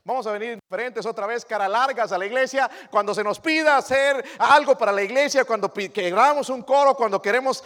[0.03, 2.69] Vamos a venir diferentes otra vez, cara largas a la iglesia.
[2.89, 7.63] Cuando se nos pida hacer algo para la iglesia, cuando queramos un coro, cuando queremos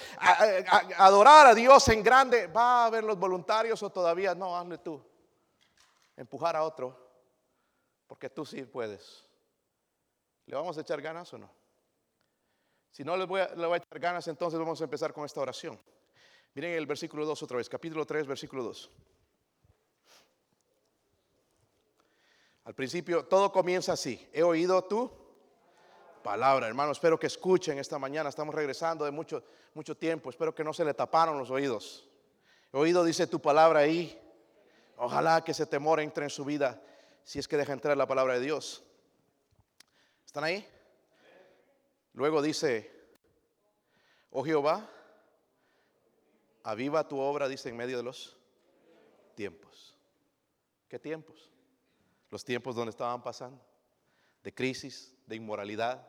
[0.97, 4.57] adorar a Dios en grande, ¿va a haber los voluntarios o todavía no?
[4.57, 5.01] Hazle tú.
[6.17, 6.97] Empujar a otro,
[8.07, 9.25] porque tú sí puedes.
[10.45, 11.49] ¿Le vamos a echar ganas o no?
[12.91, 15.41] Si no le voy, a, le a echar ganas, entonces vamos a empezar con esta
[15.41, 15.79] oración.
[16.53, 18.91] Miren el versículo 2 otra vez, capítulo 3, versículo 2.
[22.65, 24.29] Al principio todo comienza así.
[24.31, 25.11] He oído tu
[26.23, 26.91] palabra, hermano.
[26.91, 28.29] Espero que escuchen esta mañana.
[28.29, 30.29] Estamos regresando de mucho, mucho tiempo.
[30.29, 32.07] Espero que no se le taparon los oídos.
[32.71, 34.19] He oído, dice tu palabra ahí.
[34.97, 36.81] Ojalá que ese temor entre en su vida
[37.23, 38.83] si es que deja entrar la palabra de Dios.
[40.33, 40.67] ¿Están ahí?
[42.13, 42.89] Luego dice,
[44.31, 44.89] oh Jehová,
[46.63, 48.35] aviva tu obra, dice, en medio de los
[49.35, 49.95] tiempos.
[50.87, 51.51] ¿Qué tiempos?
[52.31, 53.63] Los tiempos donde estaban pasando,
[54.41, 56.03] de crisis, de inmoralidad.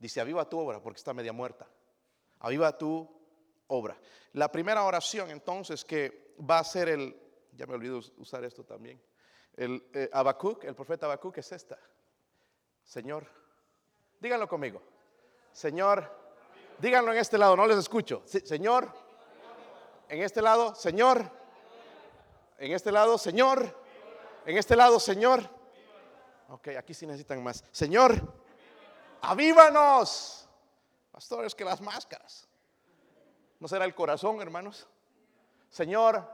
[0.00, 1.70] Dice, aviva tu obra porque está media muerta.
[2.40, 3.08] Aviva tu
[3.68, 3.96] obra.
[4.32, 7.16] La primera oración entonces que va a ser el,
[7.52, 9.00] ya me olvido usar esto también,
[9.54, 10.10] el eh,
[10.64, 11.78] el profeta Habacuc es esta.
[12.88, 13.26] Señor,
[14.18, 14.80] díganlo conmigo.
[15.52, 16.10] Señor,
[16.78, 18.22] díganlo en este lado, no les escucho.
[18.24, 18.90] señor,
[20.08, 21.30] en este lado, Señor.
[22.56, 23.76] En este lado, Señor.
[24.46, 25.42] En este lado, Señor.
[26.48, 27.62] Ok, aquí sí necesitan más.
[27.72, 28.14] Señor,
[29.20, 30.48] avívanos.
[31.12, 32.48] Pastores, que las máscaras.
[33.60, 34.88] ¿No será el corazón, hermanos?
[35.68, 36.26] Señor,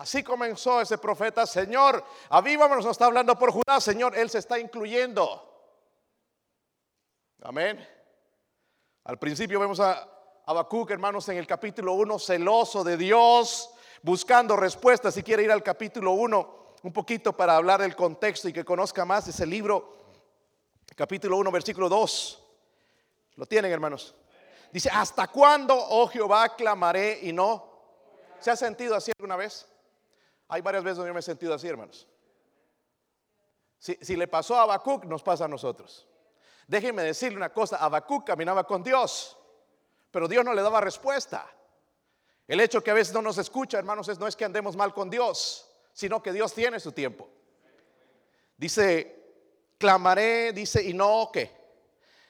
[0.00, 4.58] Así comenzó ese profeta, Señor, avívanos, no está hablando por Judá, Señor, Él se está
[4.58, 5.46] incluyendo.
[7.42, 7.86] Amén.
[9.04, 10.08] Al principio vemos a
[10.46, 15.12] Habacuc, hermanos, en el capítulo 1, celoso de Dios, buscando respuestas.
[15.12, 19.04] Si quiere ir al capítulo 1, un poquito para hablar del contexto y que conozca
[19.04, 19.98] más ese libro,
[20.96, 22.42] capítulo 1, versículo 2.
[23.36, 24.14] ¿Lo tienen, hermanos?
[24.72, 27.68] Dice, ¿hasta cuándo, oh Jehová, clamaré y no?
[28.38, 29.66] ¿Se ha sentido así alguna vez?
[30.50, 32.06] Hay varias veces donde yo me he sentido así, hermanos.
[33.78, 36.06] Si, le pasó a Habacuc, nos pasa a nosotros.
[36.66, 39.38] Déjenme decirle una cosa, Habacuc caminaba con Dios,
[40.10, 41.46] pero Dios no le daba respuesta.
[42.46, 44.92] El hecho que a veces no nos escucha, hermanos, es, no es que andemos mal
[44.92, 47.28] con Dios, sino que Dios tiene su tiempo.
[48.56, 51.50] Dice, clamaré, dice, y no que.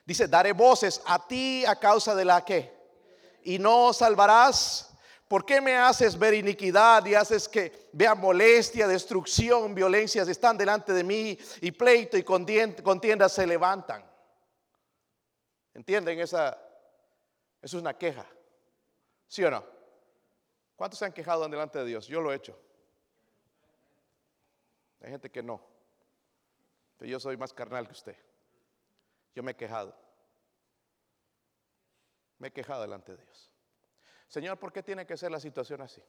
[0.05, 2.79] Dice, daré voces a ti a causa de la que.
[3.43, 4.90] Y no salvarás.
[5.31, 10.93] ¿Por qué me haces ver iniquidad y haces que vea molestia, destrucción, violencias están delante
[10.93, 14.05] de mí y pleito y contiendas se levantan?
[15.73, 16.19] ¿Entienden?
[16.19, 16.61] Esa,
[17.63, 18.27] eso es una queja.
[19.29, 19.65] ¿Sí o no?
[20.75, 22.09] ¿Cuántos se han quejado delante de Dios?
[22.09, 22.59] Yo lo he hecho.
[25.01, 25.65] Hay gente que no.
[26.97, 28.17] Pero yo soy más carnal que usted.
[29.37, 29.95] Yo me he quejado.
[32.39, 33.50] Me he quejado delante de Dios.
[34.31, 36.01] Señor, ¿por qué tiene que ser la situación así?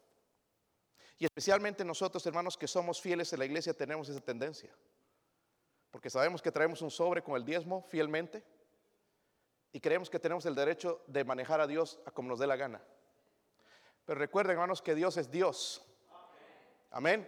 [1.18, 4.72] Y especialmente nosotros, hermanos, que somos fieles en la iglesia, tenemos esa tendencia.
[5.90, 8.44] Porque sabemos que traemos un sobre con el diezmo fielmente
[9.74, 12.58] y creemos que tenemos el derecho de manejar a Dios a como nos dé la
[12.58, 12.80] gana.
[14.06, 15.84] Pero recuerden, hermanos, que Dios es Dios.
[16.92, 17.28] Amén.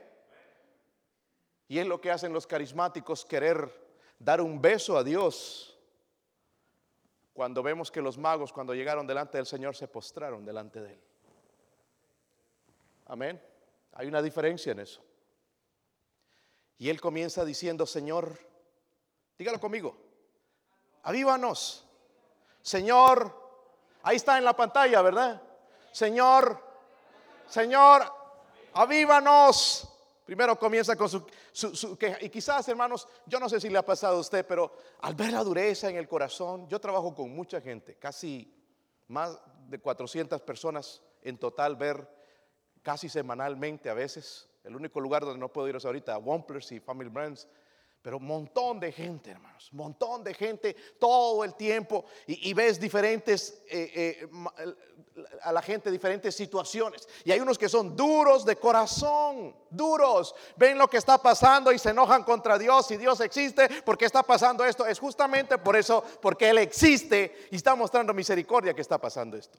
[1.68, 3.68] Y es lo que hacen los carismáticos, querer
[4.20, 5.73] dar un beso a Dios.
[7.34, 11.02] Cuando vemos que los magos, cuando llegaron delante del Señor, se postraron delante de Él.
[13.08, 13.42] Amén.
[13.94, 15.02] Hay una diferencia en eso.
[16.78, 18.38] Y Él comienza diciendo, Señor,
[19.38, 19.98] dígalo conmigo,
[21.04, 21.88] avívanos.
[22.62, 23.36] Señor,
[24.04, 25.42] ahí está en la pantalla, ¿verdad?
[25.92, 26.60] Señor,
[27.48, 28.04] Señor,
[28.74, 29.93] avívanos.
[30.34, 32.18] Primero comienza con su, queja.
[32.20, 35.32] Y quizás, hermanos, yo no sé si le ha pasado a usted, pero al ver
[35.32, 38.52] la dureza en el corazón, yo trabajo con mucha gente, casi
[39.10, 42.10] más de 400 personas en total, ver
[42.82, 44.50] casi semanalmente a veces.
[44.64, 47.48] El único lugar donde no puedo ir es ahorita, Womplers y Family Brands
[48.04, 54.28] pero montón de gente, hermanos, montón de gente todo el tiempo y, ves diferentes, eh,
[54.30, 54.76] eh,
[55.42, 57.08] a la gente diferentes situaciones.
[57.24, 61.80] Y hay unos que son duros de corazón, duros, ven lo que está pasando y
[61.80, 62.88] se enojan contra Dios.
[62.88, 64.86] Si Dios existe, ¿por qué está pasando esto?
[64.86, 69.58] Es justamente por eso, porque Él existe y está mostrando misericordia que está pasando esto.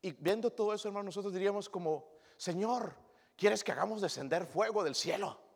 [0.00, 2.96] Y viendo todo eso, hermanos, nosotros diríamos como, Señor,
[3.36, 5.51] ¿quieres que hagamos descender fuego del cielo?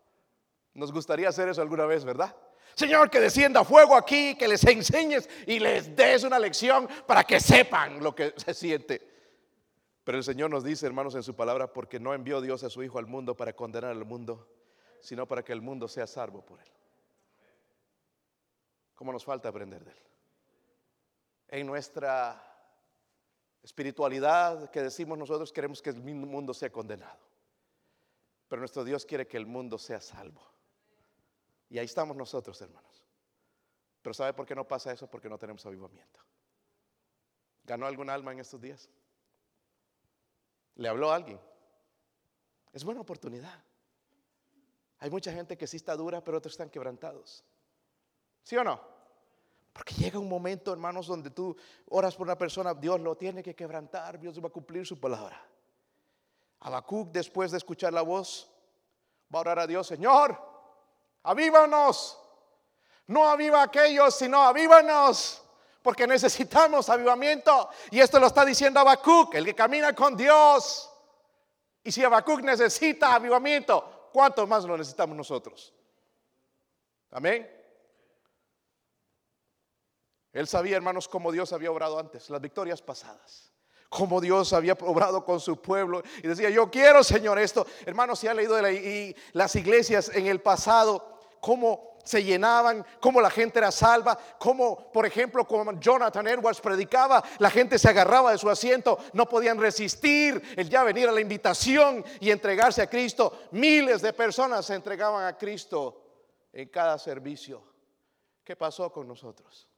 [0.76, 2.36] Nos gustaría hacer eso alguna vez, ¿verdad?
[2.74, 7.40] Señor, que descienda fuego aquí, que les enseñes y les des una lección para que
[7.40, 9.00] sepan lo que se siente.
[10.04, 12.82] Pero el Señor nos dice, hermanos, en su palabra, porque no envió Dios a su
[12.82, 14.46] Hijo al mundo para condenar al mundo,
[15.00, 16.70] sino para que el mundo sea salvo por Él.
[18.94, 19.98] ¿Cómo nos falta aprender de Él?
[21.48, 22.42] En nuestra
[23.62, 27.18] espiritualidad que decimos nosotros queremos que el mundo sea condenado.
[28.46, 30.55] Pero nuestro Dios quiere que el mundo sea salvo.
[31.68, 33.04] Y ahí estamos nosotros, hermanos.
[34.02, 35.08] Pero ¿sabe por qué no pasa eso?
[35.08, 36.20] Porque no tenemos avivamiento.
[37.64, 38.88] ¿Ganó algún alma en estos días?
[40.76, 41.40] ¿Le habló a alguien?
[42.72, 43.64] Es buena oportunidad.
[44.98, 47.44] Hay mucha gente que sí está dura, pero otros están quebrantados.
[48.42, 48.80] ¿Sí o no?
[49.72, 51.56] Porque llega un momento, hermanos, donde tú
[51.88, 55.44] oras por una persona, Dios lo tiene que quebrantar, Dios va a cumplir su palabra.
[56.60, 58.50] Habacuc, después de escuchar la voz,
[59.34, 60.55] va a orar a Dios, Señor,
[61.26, 62.18] avívanos.
[63.08, 65.42] No aviva aquellos, sino avívanos.
[65.82, 67.68] Porque necesitamos avivamiento.
[67.90, 70.90] Y esto lo está diciendo Habacuc, el que camina con Dios.
[71.84, 75.72] Y si Habacuc necesita avivamiento, ¿cuánto más lo necesitamos nosotros?
[77.12, 77.48] Amén.
[80.32, 83.52] Él sabía, hermanos, cómo Dios había obrado antes, las victorias pasadas.
[83.88, 86.02] Cómo Dios había obrado con su pueblo.
[86.22, 87.64] Y decía, yo quiero, Señor, esto.
[87.86, 91.15] Hermanos, si ha leído de las iglesias en el pasado,
[91.46, 97.22] cómo se llenaban, cómo la gente era salva, cómo, por ejemplo, como Jonathan Edwards predicaba,
[97.38, 101.20] la gente se agarraba de su asiento, no podían resistir el ya venir a la
[101.20, 103.46] invitación y entregarse a Cristo.
[103.52, 106.02] Miles de personas se entregaban a Cristo
[106.52, 107.62] en cada servicio.
[108.42, 109.68] ¿Qué pasó con nosotros?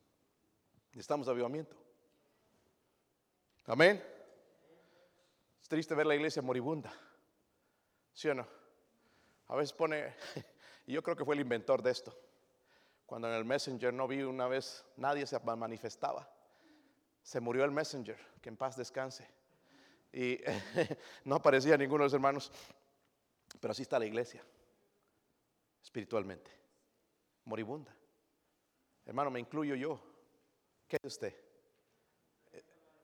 [0.92, 1.76] Necesitamos avivamiento.
[3.66, 4.02] Amén.
[5.60, 6.90] Es triste ver la iglesia moribunda.
[8.14, 8.48] ¿Sí o no?
[9.48, 10.14] A veces pone,
[10.88, 12.18] y yo creo que fue el inventor de esto.
[13.04, 16.26] Cuando en el Messenger no vi una vez, nadie se manifestaba.
[17.22, 19.28] Se murió el Messenger, que en paz descanse.
[20.14, 20.40] Y
[21.24, 22.50] no aparecía ninguno de los hermanos.
[23.60, 24.42] Pero así está la iglesia,
[25.82, 26.50] espiritualmente,
[27.44, 27.94] moribunda.
[29.04, 30.00] Hermano, me incluyo yo.
[30.86, 31.34] ¿Qué es usted?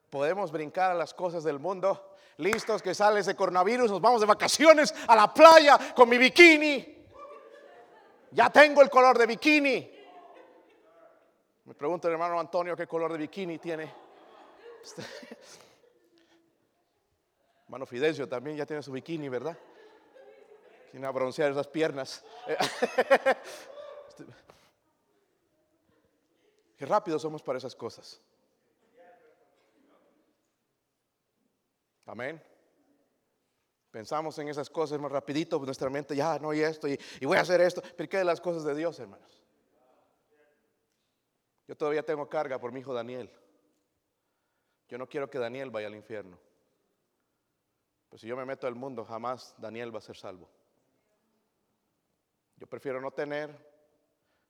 [0.09, 2.17] Podemos brincar a las cosas del mundo.
[2.39, 7.04] Listos que sale ese coronavirus, nos vamos de vacaciones a la playa con mi bikini.
[8.35, 9.91] Ya tengo el color de bikini.
[11.67, 13.95] Me pregunta el hermano Antonio qué color de bikini tiene.
[17.65, 19.57] Hermano Fidencio también ya tiene su bikini, ¿verdad?
[20.91, 22.25] Tiene a broncear esas piernas.
[26.77, 28.21] Qué rápido somos para esas cosas.
[32.07, 32.43] Amén.
[33.95, 37.37] Pensamos en esas cosas más rapidito, pues nuestra mente ya no y esto y, voy
[37.37, 37.81] a hacer esto.
[37.97, 39.41] Pero ¿qué de las cosas de Dios, hermanos?
[41.69, 43.31] Yo todavía tengo carga por mi hijo Daniel.
[44.89, 46.37] Yo no quiero que Daniel vaya al infierno.
[48.09, 50.51] Pues si yo me meto al mundo, jamás Daniel va a ser salvo.
[52.57, 53.57] Yo prefiero no tener,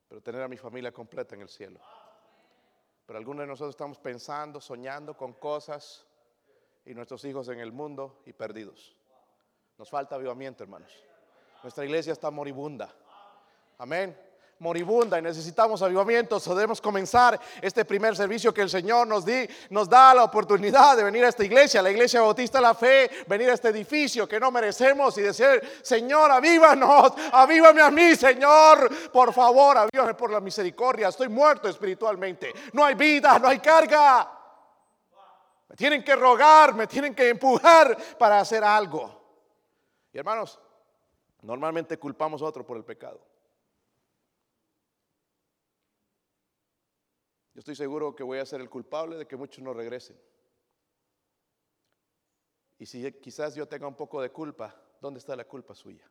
[0.07, 1.79] pero tener a mi familia completa en el cielo.
[3.05, 6.03] Pero algunos de nosotros estamos pensando, soñando con cosas
[6.83, 8.97] y nuestros hijos en el mundo y perdidos.
[9.77, 10.91] Nos falta avivamiento, hermanos.
[11.61, 12.89] Nuestra iglesia está moribunda.
[13.77, 14.17] Amén.
[14.59, 16.39] Moribunda y necesitamos avivamiento.
[16.39, 21.03] Debemos comenzar este primer servicio que el Señor nos, di, nos da la oportunidad de
[21.03, 24.49] venir a esta iglesia, la iglesia bautista la fe, venir a este edificio que no
[24.51, 31.09] merecemos y decir, Señor, avívanos, avívame a mí, Señor, por favor, avívame por la misericordia.
[31.09, 32.53] Estoy muerto espiritualmente.
[32.71, 34.31] No hay vida, no hay carga.
[35.67, 39.24] Me tienen que rogar, me tienen que empujar para hacer algo.
[40.15, 40.57] Y hermanos,
[41.41, 43.19] normalmente culpamos a otro por el pecado.
[47.53, 50.17] Yo estoy seguro que voy a ser el culpable de que muchos no regresen.
[52.79, 56.09] Y si quizás yo tenga un poco de culpa, ¿dónde está la culpa suya?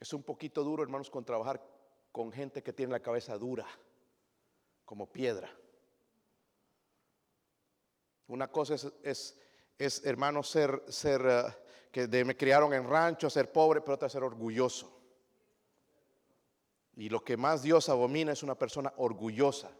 [0.00, 1.62] Es un poquito duro, hermanos, con trabajar
[2.10, 3.66] con gente que tiene la cabeza dura,
[4.86, 5.54] como piedra.
[8.26, 9.38] Una cosa es, es,
[9.84, 11.44] es hermano, ser, ser eh,
[11.90, 14.98] que me criaron en rancho, ser pobre, pero otra ser orgulloso.
[16.94, 19.70] Y lo que más Dios abomina es una persona orgullosa.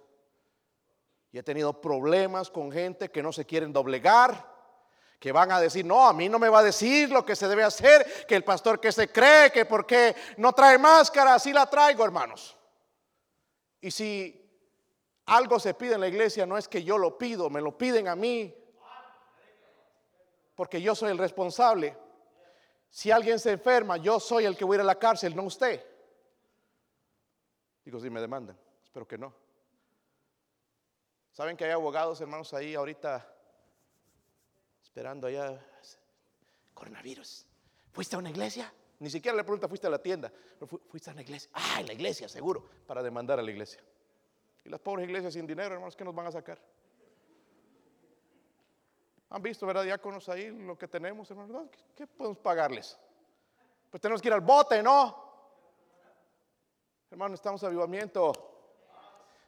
[1.31, 4.51] Y he tenido problemas con gente que no se quieren doblegar,
[5.19, 7.49] que van a decir, no, a mí no me va a decir lo que se
[7.49, 11.71] debe hacer, que el pastor que se cree, que porque no trae máscara, así la
[11.71, 12.59] traigo, hermanos.
[13.81, 14.39] Y si
[15.27, 18.09] algo se pide en la iglesia, no es que yo lo pido, me lo piden
[18.09, 18.55] a mí,
[20.63, 21.97] porque yo soy el responsable.
[22.89, 25.43] Si alguien se enferma, yo soy el que voy a ir a la cárcel, no
[25.43, 25.85] usted.
[27.85, 29.35] Digo, si me demandan, espero que no.
[31.33, 33.29] ¿Saben que hay abogados, hermanos, ahí ahorita
[34.81, 35.61] esperando allá?
[36.75, 37.45] Coronavirus.
[37.91, 38.73] ¿Fuiste a una iglesia?
[39.01, 40.33] Ni siquiera le pregunta, ¿fuiste a la tienda?
[40.89, 41.51] fuiste a una iglesia.
[41.55, 43.83] Ah, en la iglesia, seguro, para demandar a la iglesia.
[44.65, 46.63] Y las pobres iglesias sin dinero, hermanos, ¿qué nos van a sacar?
[49.33, 51.69] ¿Han visto, verdad, diáconos ahí lo que tenemos, hermanos?
[51.97, 52.99] ¿Qué, podemos pagarles?
[53.89, 55.33] Pues tenemos que ir al bote, ¿no?
[57.11, 58.33] Hermanos, necesitamos avivamiento.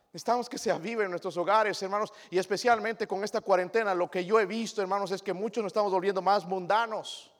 [0.07, 4.25] Necesitamos que se avive en nuestros hogares, hermanos, y especialmente con esta cuarentena, lo que
[4.25, 7.31] yo he visto, hermanos, es que muchos nos estamos volviendo más mundanos.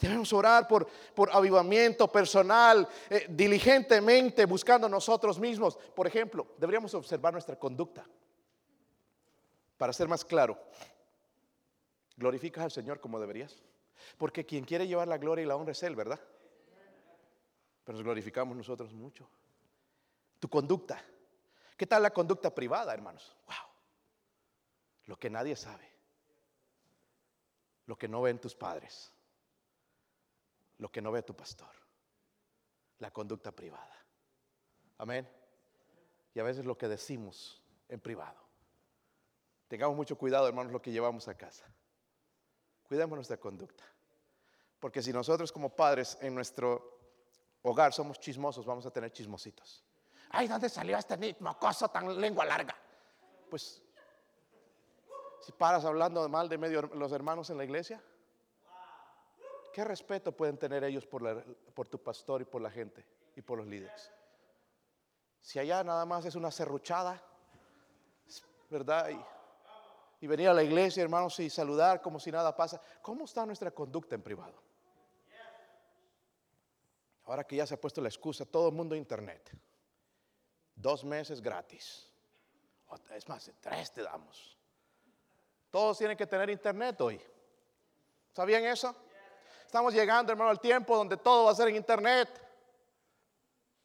[0.00, 5.76] Debemos orar por, por avivamiento personal, eh, diligentemente, buscando nosotros mismos.
[5.94, 8.04] Por ejemplo, deberíamos observar nuestra conducta.
[9.76, 10.58] Para ser más claro,
[12.18, 13.62] glorificas al Señor como deberías.
[14.18, 16.20] Porque quien quiere llevar la gloria y la honra es Él, ¿verdad?
[17.84, 19.26] Pero nos glorificamos nosotros mucho.
[20.38, 21.02] Tu conducta.
[21.76, 23.34] ¿Qué tal la conducta privada, hermanos?
[23.46, 23.72] Wow.
[25.06, 25.88] Lo que nadie sabe.
[27.86, 29.14] Lo que no ven tus padres
[30.78, 31.70] lo que no ve tu pastor,
[32.98, 33.94] la conducta privada.
[34.98, 35.28] Amén.
[36.34, 38.40] Y a veces lo que decimos en privado.
[39.66, 41.66] Tengamos mucho cuidado, hermanos, lo que llevamos a casa.
[42.88, 43.84] Cuidemos nuestra conducta.
[44.80, 46.98] Porque si nosotros como padres en nuestro
[47.62, 49.84] hogar somos chismosos, vamos a tener chismositos.
[50.30, 52.74] Ay, ¿dónde salió este mocoso tan lengua larga?
[53.50, 53.82] Pues,
[55.40, 58.02] si paras hablando mal de medio los hermanos en la iglesia,
[59.78, 63.58] ¿Qué respeto pueden tener ellos por, por tu pastor y por la gente y por
[63.58, 64.10] los líderes?
[65.40, 67.22] Si allá nada más es una serruchada,
[68.68, 69.10] ¿verdad?
[70.26, 72.80] Venir a la iglesia, hermanos, y saludar como si nada pasa.
[73.02, 74.60] ¿Cómo está nuestra conducta en privado?
[77.26, 79.50] Ahora que ya se ha puesto la excusa, todo el mundo internet.
[80.74, 82.10] Dos meses gratis.
[83.14, 84.56] Es más, tres te damos.
[85.70, 87.20] Todos tienen que tener internet hoy.
[88.32, 88.96] ¿Sabían eso?
[89.66, 92.28] Estamos llegando, hermano, al tiempo donde todo va a ser en internet.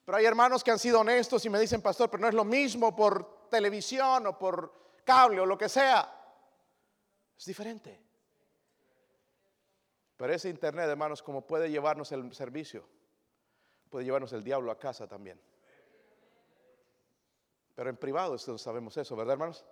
[0.06, 2.46] Pero hay hermanos que han sido honestos y me dicen, pastor, pero no es lo
[2.46, 6.23] mismo por televisión o por cable o lo que sea.
[7.38, 8.00] Es diferente.
[10.18, 12.88] Pero ese internet, hermanos, como puede llevarnos el servicio,
[13.90, 15.40] puede llevarnos el diablo a casa también.
[17.76, 19.66] Pero en privado sabemos eso, ¿verdad, hermanos?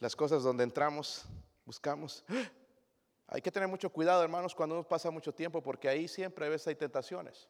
[0.00, 1.24] Las cosas donde entramos,
[1.64, 2.24] buscamos.
[3.28, 6.48] Hay que tener mucho cuidado, hermanos, cuando nos pasa mucho tiempo, porque ahí siempre a
[6.48, 7.48] veces hay tentaciones.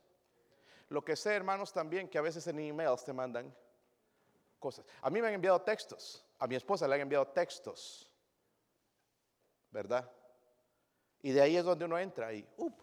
[0.89, 3.55] Lo que sé, hermanos, también que a veces en emails te mandan
[4.59, 4.87] cosas.
[5.03, 8.11] A mí me han enviado textos, a mi esposa le han enviado textos,
[9.71, 10.11] ¿verdad?
[11.23, 12.75] Y de ahí es donde uno entra y, up,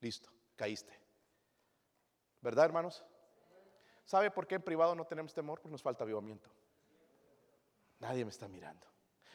[0.00, 0.98] listo, caíste.
[2.40, 3.04] ¿Verdad, hermanos?
[4.04, 5.60] ¿Sabe por qué en privado no tenemos temor?
[5.60, 6.48] Porque nos falta avivamiento.
[7.98, 8.86] Nadie me está mirando.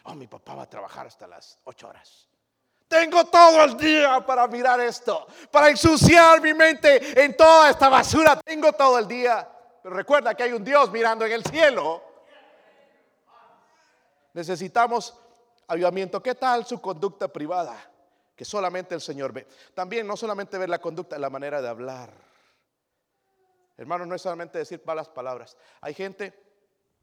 [0.04, 2.30] Oh, mi papá va a trabajar hasta las ocho horas.
[2.88, 8.36] Tengo todo el día para mirar esto, para ensuciar mi mente en toda esta basura.
[8.41, 9.49] Tengo todo el día.
[9.82, 12.04] Pero recuerda que hay un Dios mirando en el cielo.
[14.34, 15.18] Necesitamos
[15.72, 16.22] avivamiento.
[16.22, 17.78] ¿Qué tal su conducta privada?
[18.36, 19.47] Que solamente el Señor ve.
[19.74, 22.11] También no solamente ver la conducta, la manera de hablar.
[23.78, 25.57] Hermano, no es solamente decir malas palabras.
[25.80, 26.34] Hay gente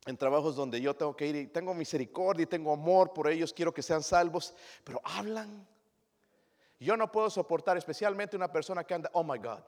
[0.06, 3.52] en trabajos donde yo tengo que ir y tengo misericordia y tengo amor por ellos,
[3.52, 4.54] quiero que sean salvos,
[4.84, 5.66] pero hablan.
[6.78, 9.62] Yo no puedo soportar especialmente una persona que anda, oh my God,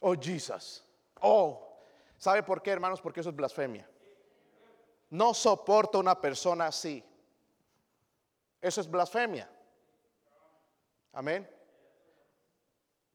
[0.00, 0.84] oh Jesus,
[1.20, 1.78] oh,
[2.18, 3.00] ¿sabe por qué hermanos?
[3.00, 3.88] Porque eso es blasfemia.
[5.10, 7.04] No soporto una persona así.
[8.62, 9.50] Eso es blasfemia.
[11.12, 11.48] Amén.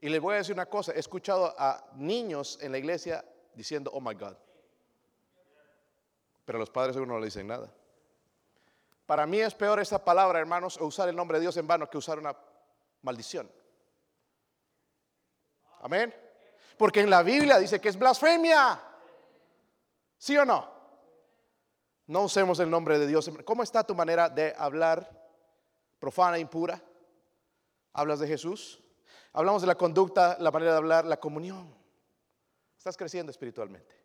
[0.01, 3.25] Y le voy a decir una cosa, he escuchado a niños en la iglesia
[3.55, 4.35] diciendo, oh my God.
[6.45, 7.73] Pero los padres seguro no le dicen nada.
[9.05, 11.97] Para mí es peor esa palabra, hermanos, usar el nombre de Dios en vano que
[11.97, 12.35] usar una
[13.01, 13.49] maldición.
[15.79, 16.13] Amén.
[16.77, 18.81] Porque en la Biblia dice que es blasfemia.
[20.17, 20.69] ¿Sí o no?
[22.07, 23.31] No usemos el nombre de Dios.
[23.45, 25.16] ¿Cómo está tu manera de hablar
[25.99, 26.81] profana, impura?
[27.93, 28.83] ¿Hablas de Jesús?
[29.33, 31.73] Hablamos de la conducta, la manera de hablar, la comunión.
[32.77, 33.95] Estás creciendo espiritualmente.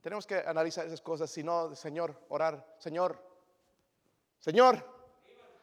[0.00, 3.18] Tenemos que analizar esas cosas, si no, Señor, orar, Señor,
[4.38, 4.86] Señor,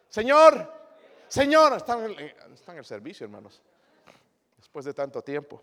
[0.09, 0.81] Señor,
[1.27, 3.61] Señor, están en, el servicio, hermanos.
[4.57, 5.61] Después de tanto tiempo,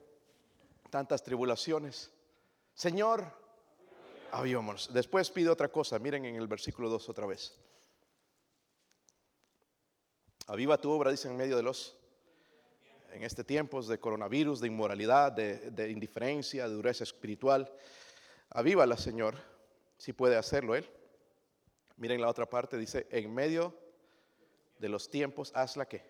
[0.91, 2.11] tantas tribulaciones.
[2.73, 3.25] Señor,
[4.31, 4.93] avivamos.
[4.93, 7.59] Después pide otra cosa, miren en el versículo 2 otra vez.
[10.49, 11.95] Aviva tu obra, dice en medio de los
[13.13, 17.71] en este tiempo de coronavirus, de inmoralidad, de, indiferencia, de dureza espiritual.
[18.49, 19.35] Avívala, Señor,
[19.99, 20.89] si puede hacerlo Él.
[21.99, 23.75] Miren la otra parte, dice, en medio
[24.79, 26.03] de los tiempos, hazla que.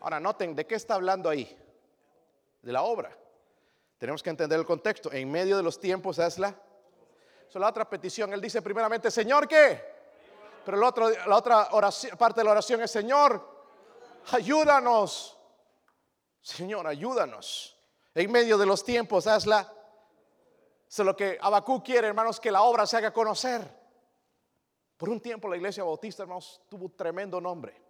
[0.00, 1.56] Ahora, noten, ¿de qué está hablando ahí?
[2.60, 3.16] De la obra.
[3.96, 5.10] Tenemos que entender el contexto.
[5.12, 6.54] En medio de los tiempos, hazla.
[7.48, 9.80] So, la otra petición, Él dice primeramente, Señor, ¿qué?
[10.62, 11.68] Pero la otra, la otra
[12.18, 13.51] parte de la oración es, Señor,
[14.30, 15.38] ayúdanos
[16.42, 17.78] Señor, ayúdanos.
[18.14, 19.72] En medio de los tiempos, hazla.
[20.88, 23.62] Es lo que Abacú quiere, hermanos, que la obra se haga conocer.
[24.96, 27.80] Por un tiempo la iglesia bautista, hermanos, tuvo tremendo nombre.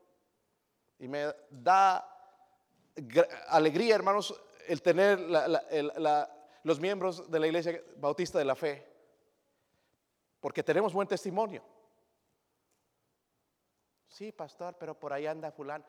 [0.99, 2.09] Y me da
[3.49, 5.19] alegría, hermanos, el tener
[6.63, 8.87] los miembros de la iglesia bautista de la fe.
[10.41, 11.65] Porque tenemos buen testimonio.
[14.09, 15.87] Sí, pastor, pero por ahí anda fulano.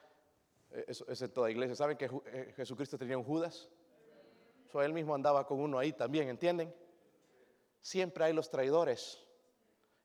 [0.74, 1.76] Eh, eso es en toda iglesia.
[1.76, 3.70] ¿Saben que eh, Jesucristo tenía un Judas?
[4.72, 6.74] So, él mismo andaba con uno ahí también, ¿entienden?
[7.82, 9.24] Siempre hay los traidores.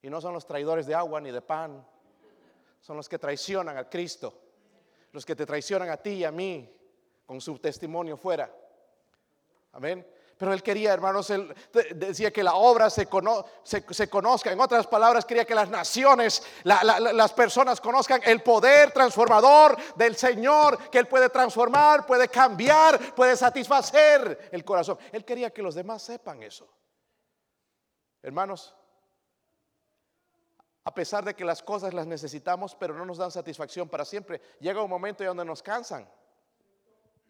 [0.03, 1.87] Y no son los traidores de agua ni de pan.
[2.81, 4.35] Son los que traicionan a Cristo.
[5.13, 6.71] Los que te traicionan a ti y a mí
[7.25, 8.55] con su testimonio fuera.
[9.73, 10.07] Amén.
[10.39, 11.53] Pero él quería, hermanos, él
[11.97, 14.53] decía que la obra se, conozca.
[14.53, 20.91] En otras palabras, quería que las naciones, las personas conozcan el poder transformador del Señor,
[20.91, 24.97] que Él puede transformar, puede cambiar, puede satisfacer el corazón.
[25.11, 26.69] Él quería que los demás sepan eso.
[28.23, 28.77] Hermanos,
[30.85, 34.41] a pesar de que las cosas las necesitamos, pero no nos dan satisfacción para siempre,
[34.61, 36.09] llega un momento donde nos cansan.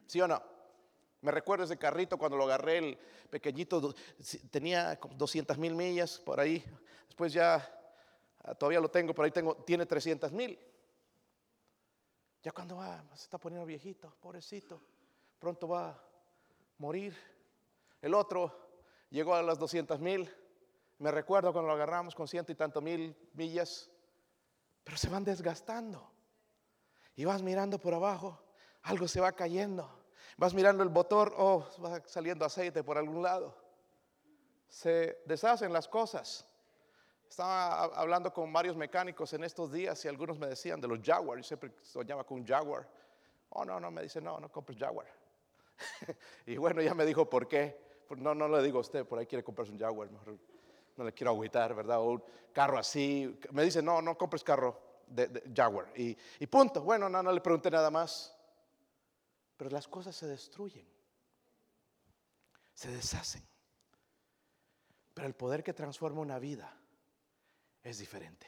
[0.06, 0.57] ¿Sí o no?
[1.20, 2.98] Me recuerdo ese carrito cuando lo agarré, el
[3.30, 3.94] pequeñito,
[4.50, 6.64] tenía 200 mil millas por ahí.
[7.08, 7.74] Después ya
[8.48, 10.58] Ah, todavía lo tengo, por ahí tengo, tiene 300 mil.
[12.42, 14.80] Ya cuando va, se está poniendo viejito, pobrecito,
[15.38, 16.02] pronto va a
[16.78, 17.14] morir.
[18.00, 18.70] El otro
[19.10, 20.32] llegó a las 200 mil.
[20.98, 23.90] Me recuerdo cuando lo agarramos con ciento y tanto mil millas,
[24.82, 26.10] pero se van desgastando.
[27.16, 28.40] Y vas mirando por abajo,
[28.82, 29.90] algo se va cayendo.
[30.39, 33.53] Vas mirando el motor, oh, va saliendo aceite por algún lado.
[34.68, 36.47] Se deshacen las cosas.
[37.28, 41.39] Estaba hablando con varios mecánicos en estos días y algunos me decían de los Jaguar.
[41.39, 42.89] Yo siempre soñaba con un Jaguar.
[43.49, 45.09] Oh, no, no, me dice, no, no compres Jaguar.
[46.47, 47.76] y bueno, ya me dijo por qué.
[48.16, 50.09] No, no le digo a usted, por ahí quiere comprarse un Jaguar.
[50.97, 51.99] no le quiero agüitar, ¿verdad?
[51.99, 52.22] O un
[52.53, 53.41] carro así.
[53.51, 55.89] Me dice, no, no compres carro de, Jaguar.
[55.97, 56.82] Y, y, punto.
[56.82, 58.38] Bueno, no, no le pregunté nada más.
[59.59, 60.88] Pero las cosas se destruyen.
[62.72, 63.46] Se deshacen.
[65.12, 66.72] Pero el poder que transforma una vida
[67.82, 68.46] es diferente.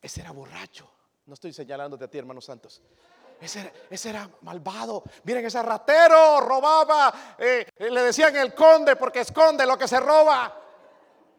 [0.00, 0.90] Ese era borracho.
[1.26, 2.80] No estoy señalándote a ti, hermanos santos.
[3.40, 5.02] Ese era, malvado.
[5.24, 7.34] Miren, ese ratero robaba.
[7.36, 10.63] Eh, le decían el conde porque esconde lo que se roba.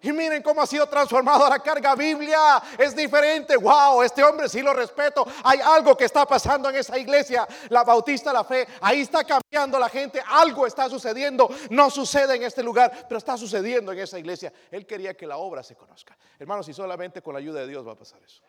[0.01, 2.61] Y miren cómo ha sido transformado la carga Biblia.
[2.77, 3.57] Es diferente.
[3.57, 5.25] Wow, este hombre sí lo respeto.
[5.43, 7.47] Hay algo que está pasando en esa iglesia.
[7.69, 8.67] La Bautista la Fe.
[8.81, 10.21] Ahí está cambiando la gente.
[10.27, 11.49] Algo está sucediendo.
[11.71, 14.53] No sucede en este lugar, pero está sucediendo en esa iglesia.
[14.69, 16.17] Él quería que la obra se conozca.
[16.37, 18.43] Hermanos, y solamente con la ayuda de Dios va a pasar eso.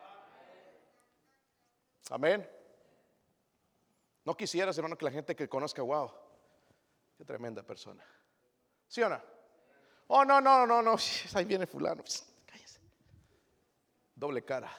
[2.11, 2.49] Amén.
[4.25, 6.11] No quisieras, hermano, que la gente que conozca, wow,
[7.17, 8.05] qué tremenda persona.
[8.89, 9.36] ¿Sí o no?
[10.09, 10.97] Oh, no, no, no, no,
[11.35, 12.05] ahí viene fulano.
[12.47, 12.81] Cállese.
[14.15, 14.71] Doble cara.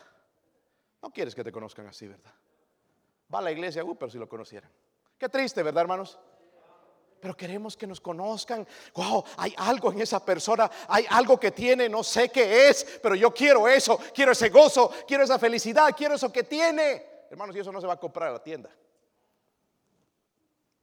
[1.01, 2.33] No quieres que te conozcan así, ¿verdad?
[3.33, 4.71] Va a la iglesia, uh, pero si lo conocieran.
[5.17, 6.19] Qué triste, ¿verdad, hermanos?
[7.19, 8.65] Pero queremos que nos conozcan.
[8.93, 13.15] Wow, hay algo en esa persona, hay algo que tiene, no sé qué es, pero
[13.15, 17.25] yo quiero eso, quiero ese gozo, quiero esa felicidad, quiero eso que tiene.
[17.29, 18.69] Hermanos, y eso no se va a comprar a la tienda.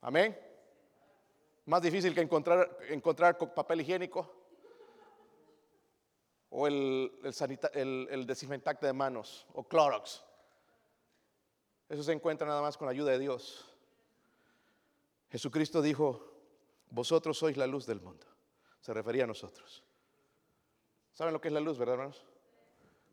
[0.01, 0.37] Amén.
[1.67, 4.31] Más difícil que encontrar, encontrar papel higiénico
[6.51, 7.11] o el,
[8.11, 10.23] el, desinfectante de manos o Clorox.
[11.89, 13.65] Eso se encuentra nada más con la ayuda de Dios.
[15.31, 16.33] Jesucristo dijo,
[16.91, 18.27] vosotros sois la luz del mundo.
[18.81, 19.83] Se refería a nosotros.
[21.15, 22.25] ¿Saben lo que es la luz, verdad, hermanos?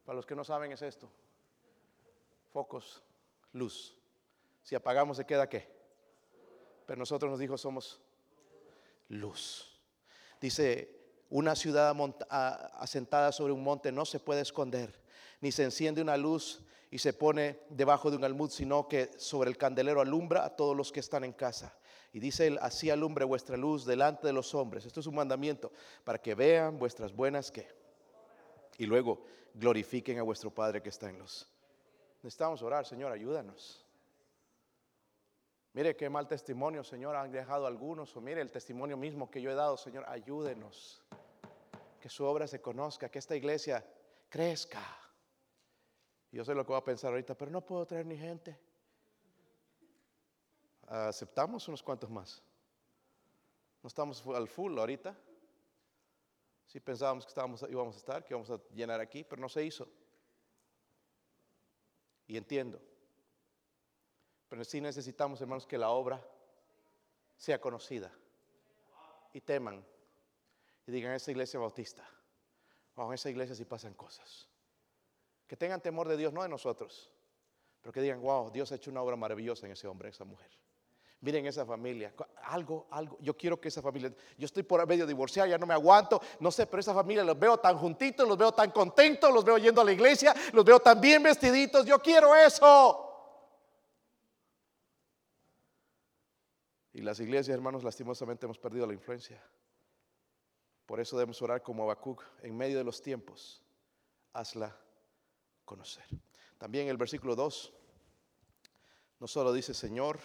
[0.06, 1.10] Para los que no saben es esto.
[2.52, 3.02] Focos,
[3.54, 3.98] luz.
[4.62, 5.68] Si apagamos se queda qué?
[6.86, 8.02] Pero nosotros nos dijo somos
[9.12, 9.80] luz.
[10.40, 10.90] Dice,
[11.30, 11.96] una ciudad
[12.30, 15.00] asentada sobre un monte no se puede esconder,
[15.40, 19.50] ni se enciende una luz y se pone debajo de un almud, sino que sobre
[19.50, 21.74] el candelero alumbra a todos los que están en casa.
[22.14, 24.86] Y dice él, así alumbre vuestra luz delante de los hombres.
[24.86, 25.72] Esto es un mandamiento
[26.04, 27.68] para que vean vuestras buenas que.
[28.78, 31.48] Y luego glorifiquen a vuestro Padre que está en los.
[32.22, 33.81] Necesitamos orar, Señor, ayúdanos.
[35.74, 38.16] Mire qué mal testimonio, Señor, han dejado algunos.
[38.18, 41.02] O mire el testimonio mismo que yo he dado, Señor, ayúdenos.
[42.00, 43.86] Que su obra se conozca, que esta iglesia
[44.28, 44.84] crezca.
[46.32, 48.58] Yo sé lo que voy a pensar ahorita, pero no puedo traer ni gente.
[50.88, 52.44] Aceptamos unos cuantos más.
[53.82, 55.18] No estamos al full ahorita.
[56.66, 59.64] Sí pensábamos que estábamos, íbamos a estar, que íbamos a llenar aquí, pero no se
[59.64, 59.88] hizo.
[62.28, 62.82] Y entiendo.
[64.52, 66.22] Pero sí necesitamos, hermanos, que la obra
[67.38, 68.12] sea conocida.
[69.32, 69.82] Y teman.
[70.86, 72.06] Y digan, esa iglesia bautista.
[72.96, 74.50] O en esa iglesia sí pasan cosas.
[75.48, 77.10] Que tengan temor de Dios, no de nosotros.
[77.80, 80.26] Pero que digan, wow, Dios ha hecho una obra maravillosa en ese hombre, en esa
[80.26, 80.52] mujer.
[81.22, 85.48] Miren esa familia, algo, algo, yo quiero que esa familia, yo estoy por medio divorciado,
[85.48, 88.52] ya no me aguanto, no sé, pero esa familia los veo tan juntitos, los veo
[88.52, 92.36] tan contentos, los veo yendo a la iglesia, los veo tan bien vestiditos, yo quiero
[92.36, 93.11] eso.
[96.94, 99.42] Y las iglesias, hermanos, lastimosamente hemos perdido la influencia.
[100.86, 103.64] Por eso debemos orar como Habacuc en medio de los tiempos.
[104.34, 104.78] Hazla
[105.64, 106.04] conocer.
[106.58, 107.74] También el versículo 2
[109.20, 110.20] no solo dice Señor,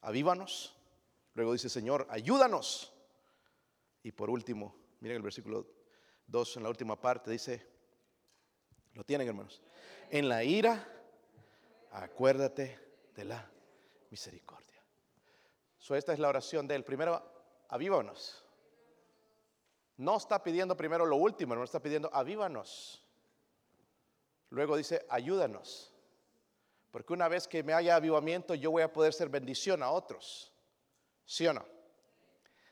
[0.00, 0.74] avívanos,
[1.34, 2.92] luego dice Señor, ayúdanos.
[4.02, 5.66] Y por último, miren el versículo
[6.26, 7.66] 2 en la última parte, dice,
[8.94, 9.60] lo tienen hermanos,
[10.08, 10.88] en la ira,
[11.90, 12.78] acuérdate
[13.14, 13.50] de la
[14.10, 14.75] misericordia
[15.94, 16.84] esta es la oración de él.
[16.84, 17.22] Primero,
[17.68, 18.44] avívanos.
[19.96, 23.02] No está pidiendo primero lo último, no está pidiendo avívanos.
[24.50, 25.92] Luego dice, ayúdanos.
[26.90, 30.52] Porque una vez que me haya avivamiento, yo voy a poder ser bendición a otros.
[31.24, 31.64] ¿Sí o no?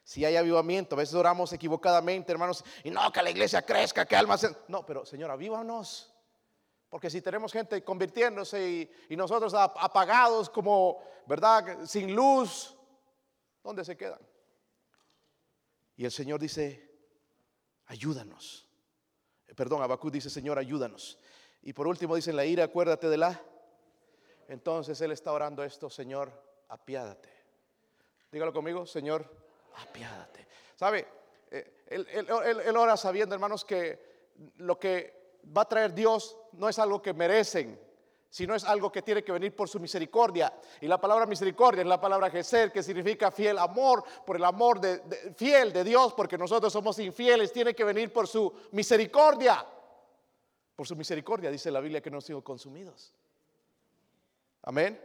[0.02, 4.14] Si hay avivamiento, a veces oramos equivocadamente, hermanos, y no, que la iglesia crezca, que
[4.14, 4.46] almas...
[4.68, 6.12] No, pero Señor, avívanos.
[6.90, 11.84] Porque si tenemos gente convirtiéndose y, nosotros apagados como, ¿verdad?
[11.86, 12.76] Sin luz,
[13.64, 14.20] ¿dónde se quedan?
[15.96, 16.88] Y el Señor dice,
[17.86, 18.68] ayúdanos.
[19.56, 21.18] Perdón, Abacú dice, Señor, ayúdanos.
[21.62, 23.40] Y por último dice, la ira, acuérdate de la.
[24.48, 26.30] Entonces Él está orando esto, Señor,
[26.68, 27.30] apiádate.
[28.30, 29.28] Dígalo conmigo, Señor,
[29.76, 30.46] apiádate.
[30.76, 31.06] ¿Sabe?
[31.50, 37.00] Eh, él, ora sabiendo, hermanos, que lo que va a traer Dios no es algo
[37.00, 37.80] que merecen,
[38.34, 40.52] sino es algo que tiene que venir por su misericordia.
[40.80, 44.80] Y la palabra misericordia es la palabra Geser, que significa fiel amor, por el amor
[44.80, 44.98] de,
[45.36, 49.64] fiel de Dios, porque nosotros somos infieles, tiene que venir por su misericordia.
[50.74, 53.14] Por su misericordia dice la Biblia que no sido consumidos.
[54.62, 55.00] Amén.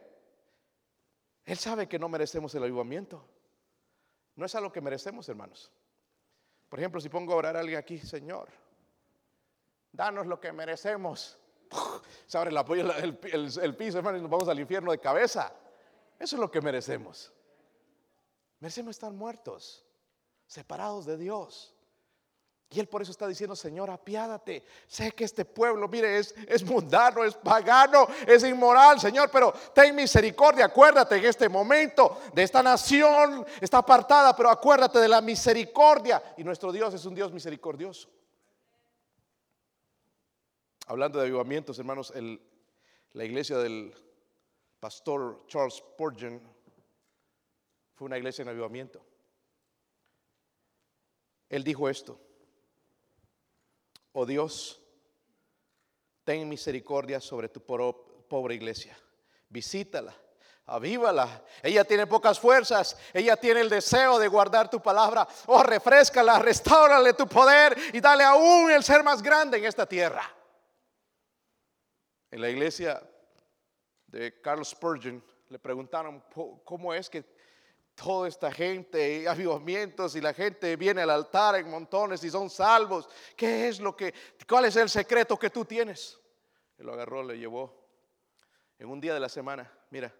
[1.45, 3.23] Él sabe que no merecemos el avivamiento.
[4.37, 5.71] No es algo que merecemos, hermanos.
[6.67, 8.49] Por ejemplo, si pongo a orar a alguien aquí, Señor,
[9.91, 11.37] danos lo que merecemos.
[12.27, 15.51] Se abre el, el, piso, hermano, y nos vamos al infierno de cabeza.
[16.19, 17.31] Eso es lo que merecemos.
[18.59, 19.85] Merecemos estar muertos,
[20.45, 21.73] separados de Dios.
[22.71, 24.63] Y él por eso está diciendo, Señor, apiádate.
[24.85, 29.95] Sé que este pueblo, mire, es, es mundano, es pagano, es inmoral, Señor, pero ten
[29.95, 30.65] misericordia.
[30.65, 36.21] Acuérdate en este momento de esta nación, está apartada, pero acuérdate de la misericordia.
[36.37, 38.07] Y nuestro Dios es un Dios misericordioso.
[40.89, 42.11] Hablando de avivamientos, hermanos,
[43.11, 43.93] la iglesia del
[44.79, 46.41] pastor Charles Spurgeon
[47.93, 48.99] fue una iglesia en avivamiento.
[51.47, 52.19] Él dijo esto
[54.13, 54.81] oh Dios,
[56.23, 58.97] ten misericordia sobre tu pobre iglesia.
[59.47, 60.15] Visítala,
[60.65, 61.45] avívala.
[61.61, 65.27] Ella tiene pocas fuerzas, ella tiene el deseo de guardar tu palabra.
[65.45, 70.38] Oh, refrescala, restaurale tu poder y dale aún el ser más grande en esta tierra.
[72.31, 73.01] En la iglesia
[74.07, 76.23] de Carlos Spurgeon le preguntaron
[76.63, 77.25] cómo es que
[77.95, 83.09] toda esta gente, avivamientos y la gente viene al altar en montones y son salvos.
[83.35, 84.13] ¿Qué es lo que,
[84.47, 86.19] cuál es el secreto que tú tienes?
[86.77, 87.89] Él lo agarró, le llevó
[88.77, 89.71] en un día de la semana.
[89.89, 90.13] Mira,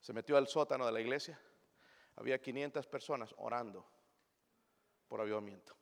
[0.00, 1.40] se metió al sótano de la iglesia.
[2.16, 3.86] Había 500 personas orando
[5.08, 5.74] por avivamiento.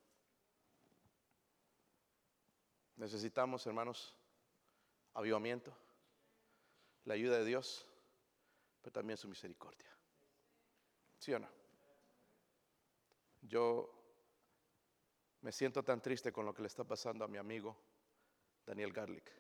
[2.96, 4.14] Necesitamos, hermanos,
[5.19, 5.77] avivamiento,
[7.05, 7.87] la ayuda de Dios,
[8.81, 9.89] pero también su misericordia.
[11.19, 11.49] ¿Sí o no?
[13.43, 13.91] Yo
[15.41, 17.77] me siento tan triste con lo que le está pasando a mi amigo
[18.64, 19.33] Daniel Garlic.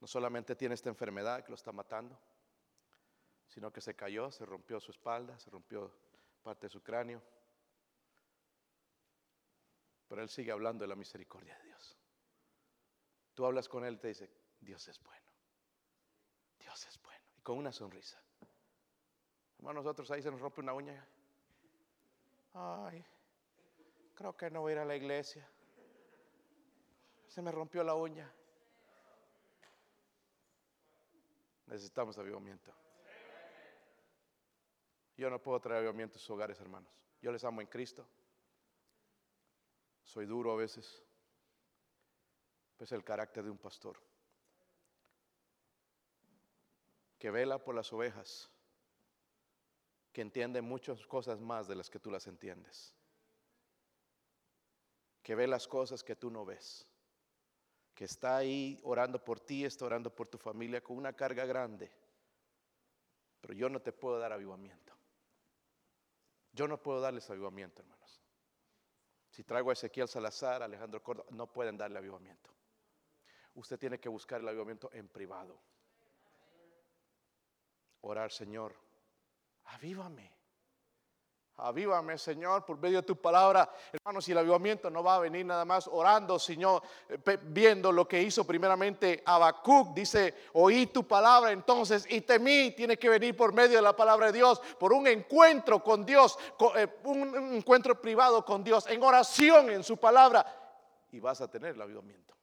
[0.00, 2.18] No solamente tiene esta enfermedad que lo está matando,
[3.46, 5.92] sino que se cayó, se rompió su espalda, se rompió
[6.42, 7.22] parte de su cráneo.
[10.08, 11.96] Pero él sigue hablando de la misericordia de Dios.
[13.36, 14.30] Tú hablas con él y te dice,
[14.60, 15.26] Dios es bueno.
[16.58, 17.22] Dios es bueno.
[17.36, 18.18] Y con una sonrisa.
[19.58, 21.06] Hermano, nosotros ahí se nos rompe una uña.
[22.54, 23.04] Ay,
[24.14, 25.46] creo que no voy a ir a la iglesia.
[27.28, 28.32] Se me rompió la uña.
[31.66, 32.72] Necesitamos avivamiento.
[35.18, 36.90] Yo no puedo traer avivamiento a sus hogares, hermanos.
[37.20, 38.08] Yo les amo en Cristo.
[40.04, 41.05] Soy duro a veces.
[42.76, 43.98] Pues el carácter de un pastor
[47.18, 48.50] que vela por las ovejas
[50.12, 52.94] que entiende muchas cosas más de las que tú las entiendes.
[55.22, 56.86] Que ve las cosas que tú no ves.
[57.94, 61.90] Que está ahí orando por ti, está orando por tu familia con una carga grande.
[63.40, 64.94] Pero yo no te puedo dar avivamiento.
[66.52, 68.22] Yo no puedo darles avivamiento, hermanos.
[69.28, 72.55] Si traigo a Ezequiel Salazar, Alejandro Córdoba, no pueden darle avivamiento.
[73.56, 75.58] Usted tiene que buscar el avivamiento en privado.
[78.02, 78.74] Orar, Señor,
[79.64, 80.30] avívame.
[81.58, 83.72] Avívame, Señor, por medio de tu palabra.
[83.90, 88.06] Hermanos, y el avivamiento no va a venir nada más orando, Señor, eh, viendo lo
[88.06, 89.94] que hizo primeramente Habacuc.
[89.94, 92.72] Dice, oí tu palabra entonces y temí.
[92.72, 96.38] Tiene que venir por medio de la palabra de Dios, por un encuentro con Dios,
[96.76, 100.44] eh, un encuentro privado con Dios, en oración en su palabra.
[101.10, 102.35] Y vas a tener el avivamiento.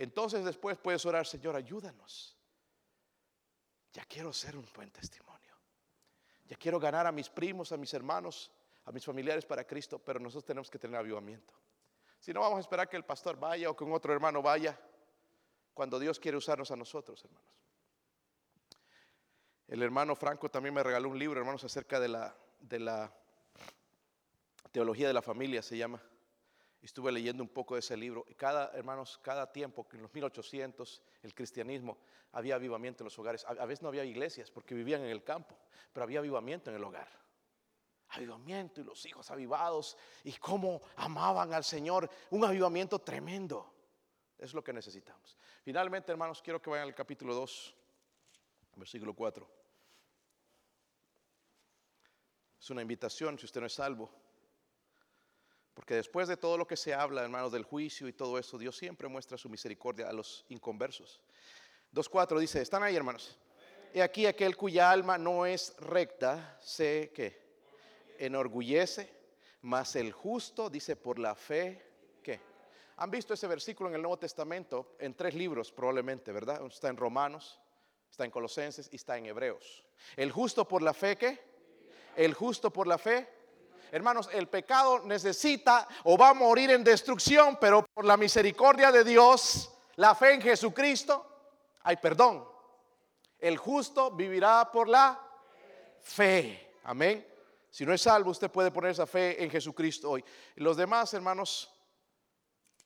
[0.00, 2.36] Entonces después puedes orar, Señor, ayúdanos.
[3.92, 5.56] Ya quiero ser un buen testimonio.
[6.44, 8.52] Ya quiero ganar a mis primos, a mis hermanos,
[8.84, 11.52] a mis familiares para Cristo, pero nosotros tenemos que tener avivamiento.
[12.20, 14.78] Si no, vamos a esperar que el pastor vaya o que un otro hermano vaya
[15.74, 17.50] cuando Dios quiere usarnos a nosotros, hermanos.
[19.66, 23.12] El hermano Franco también me regaló un libro, hermanos, acerca de la, de la
[24.70, 26.00] Teología de la Familia se llama.
[26.80, 28.24] Estuve leyendo un poco de ese libro.
[28.36, 31.98] Cada, hermanos, cada tiempo, en los 1800, el cristianismo,
[32.32, 33.44] había avivamiento en los hogares.
[33.44, 35.56] A, a veces no había iglesias porque vivían en el campo,
[35.92, 37.08] pero había avivamiento en el hogar.
[38.10, 42.08] Avivamiento y los hijos avivados y cómo amaban al Señor.
[42.30, 43.74] Un avivamiento tremendo.
[44.38, 45.36] Es lo que necesitamos.
[45.64, 47.74] Finalmente, hermanos, quiero que vayan al capítulo 2,
[48.76, 49.50] versículo 4.
[52.60, 54.10] Es una invitación si usted no es salvo.
[55.78, 58.76] Porque después de todo lo que se habla, hermanos, del juicio y todo eso, Dios
[58.76, 61.20] siempre muestra su misericordia a los inconversos.
[61.94, 63.38] 2.4 dice, ¿están ahí, hermanos?
[63.94, 67.40] Y aquí aquel cuya alma no es recta, sé que
[68.18, 69.08] enorgullece,
[69.62, 71.80] mas el justo, dice, por la fe,
[72.24, 72.40] ¿qué?
[72.96, 74.96] ¿Han visto ese versículo en el Nuevo Testamento?
[74.98, 76.66] En tres libros probablemente, ¿verdad?
[76.66, 77.60] Está en Romanos,
[78.10, 79.84] está en Colosenses y está en Hebreos.
[80.16, 81.38] El justo por la fe, ¿qué?
[82.16, 83.37] El justo por la fe
[83.90, 89.04] Hermanos, el pecado necesita o va a morir en destrucción, pero por la misericordia de
[89.04, 91.24] Dios, la fe en Jesucristo,
[91.82, 92.46] hay perdón.
[93.38, 95.18] El justo vivirá por la
[96.00, 96.76] fe.
[96.84, 97.26] Amén.
[97.70, 100.24] Si no es salvo, usted puede poner esa fe en Jesucristo hoy.
[100.56, 101.70] los demás, hermanos,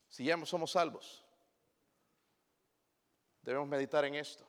[0.09, 1.25] si ya somos salvos,
[3.43, 4.47] debemos meditar en esto.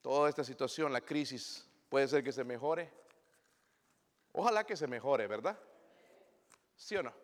[0.00, 3.03] Toda esta situación, la crisis, puede ser que se mejore
[4.36, 5.56] Ojalá que se mejore, ¿verdad?
[6.74, 7.14] ¿Sí o no?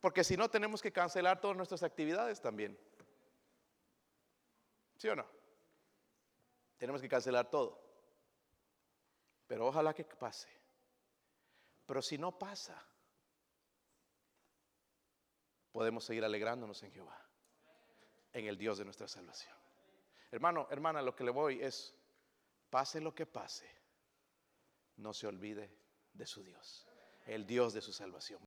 [0.00, 2.78] Porque si no, tenemos que cancelar todas nuestras actividades también.
[4.96, 5.26] ¿Sí o no?
[6.78, 7.78] Tenemos que cancelar todo.
[9.46, 10.48] Pero ojalá que pase.
[11.84, 12.82] Pero si no pasa,
[15.70, 17.22] podemos seguir alegrándonos en Jehová,
[18.32, 19.54] en el Dios de nuestra salvación.
[20.30, 21.94] Hermano, hermana, lo que le voy es,
[22.70, 23.70] pase lo que pase,
[24.96, 25.87] no se olvide
[26.18, 26.86] de su Dios,
[27.26, 28.40] el Dios de su salvación.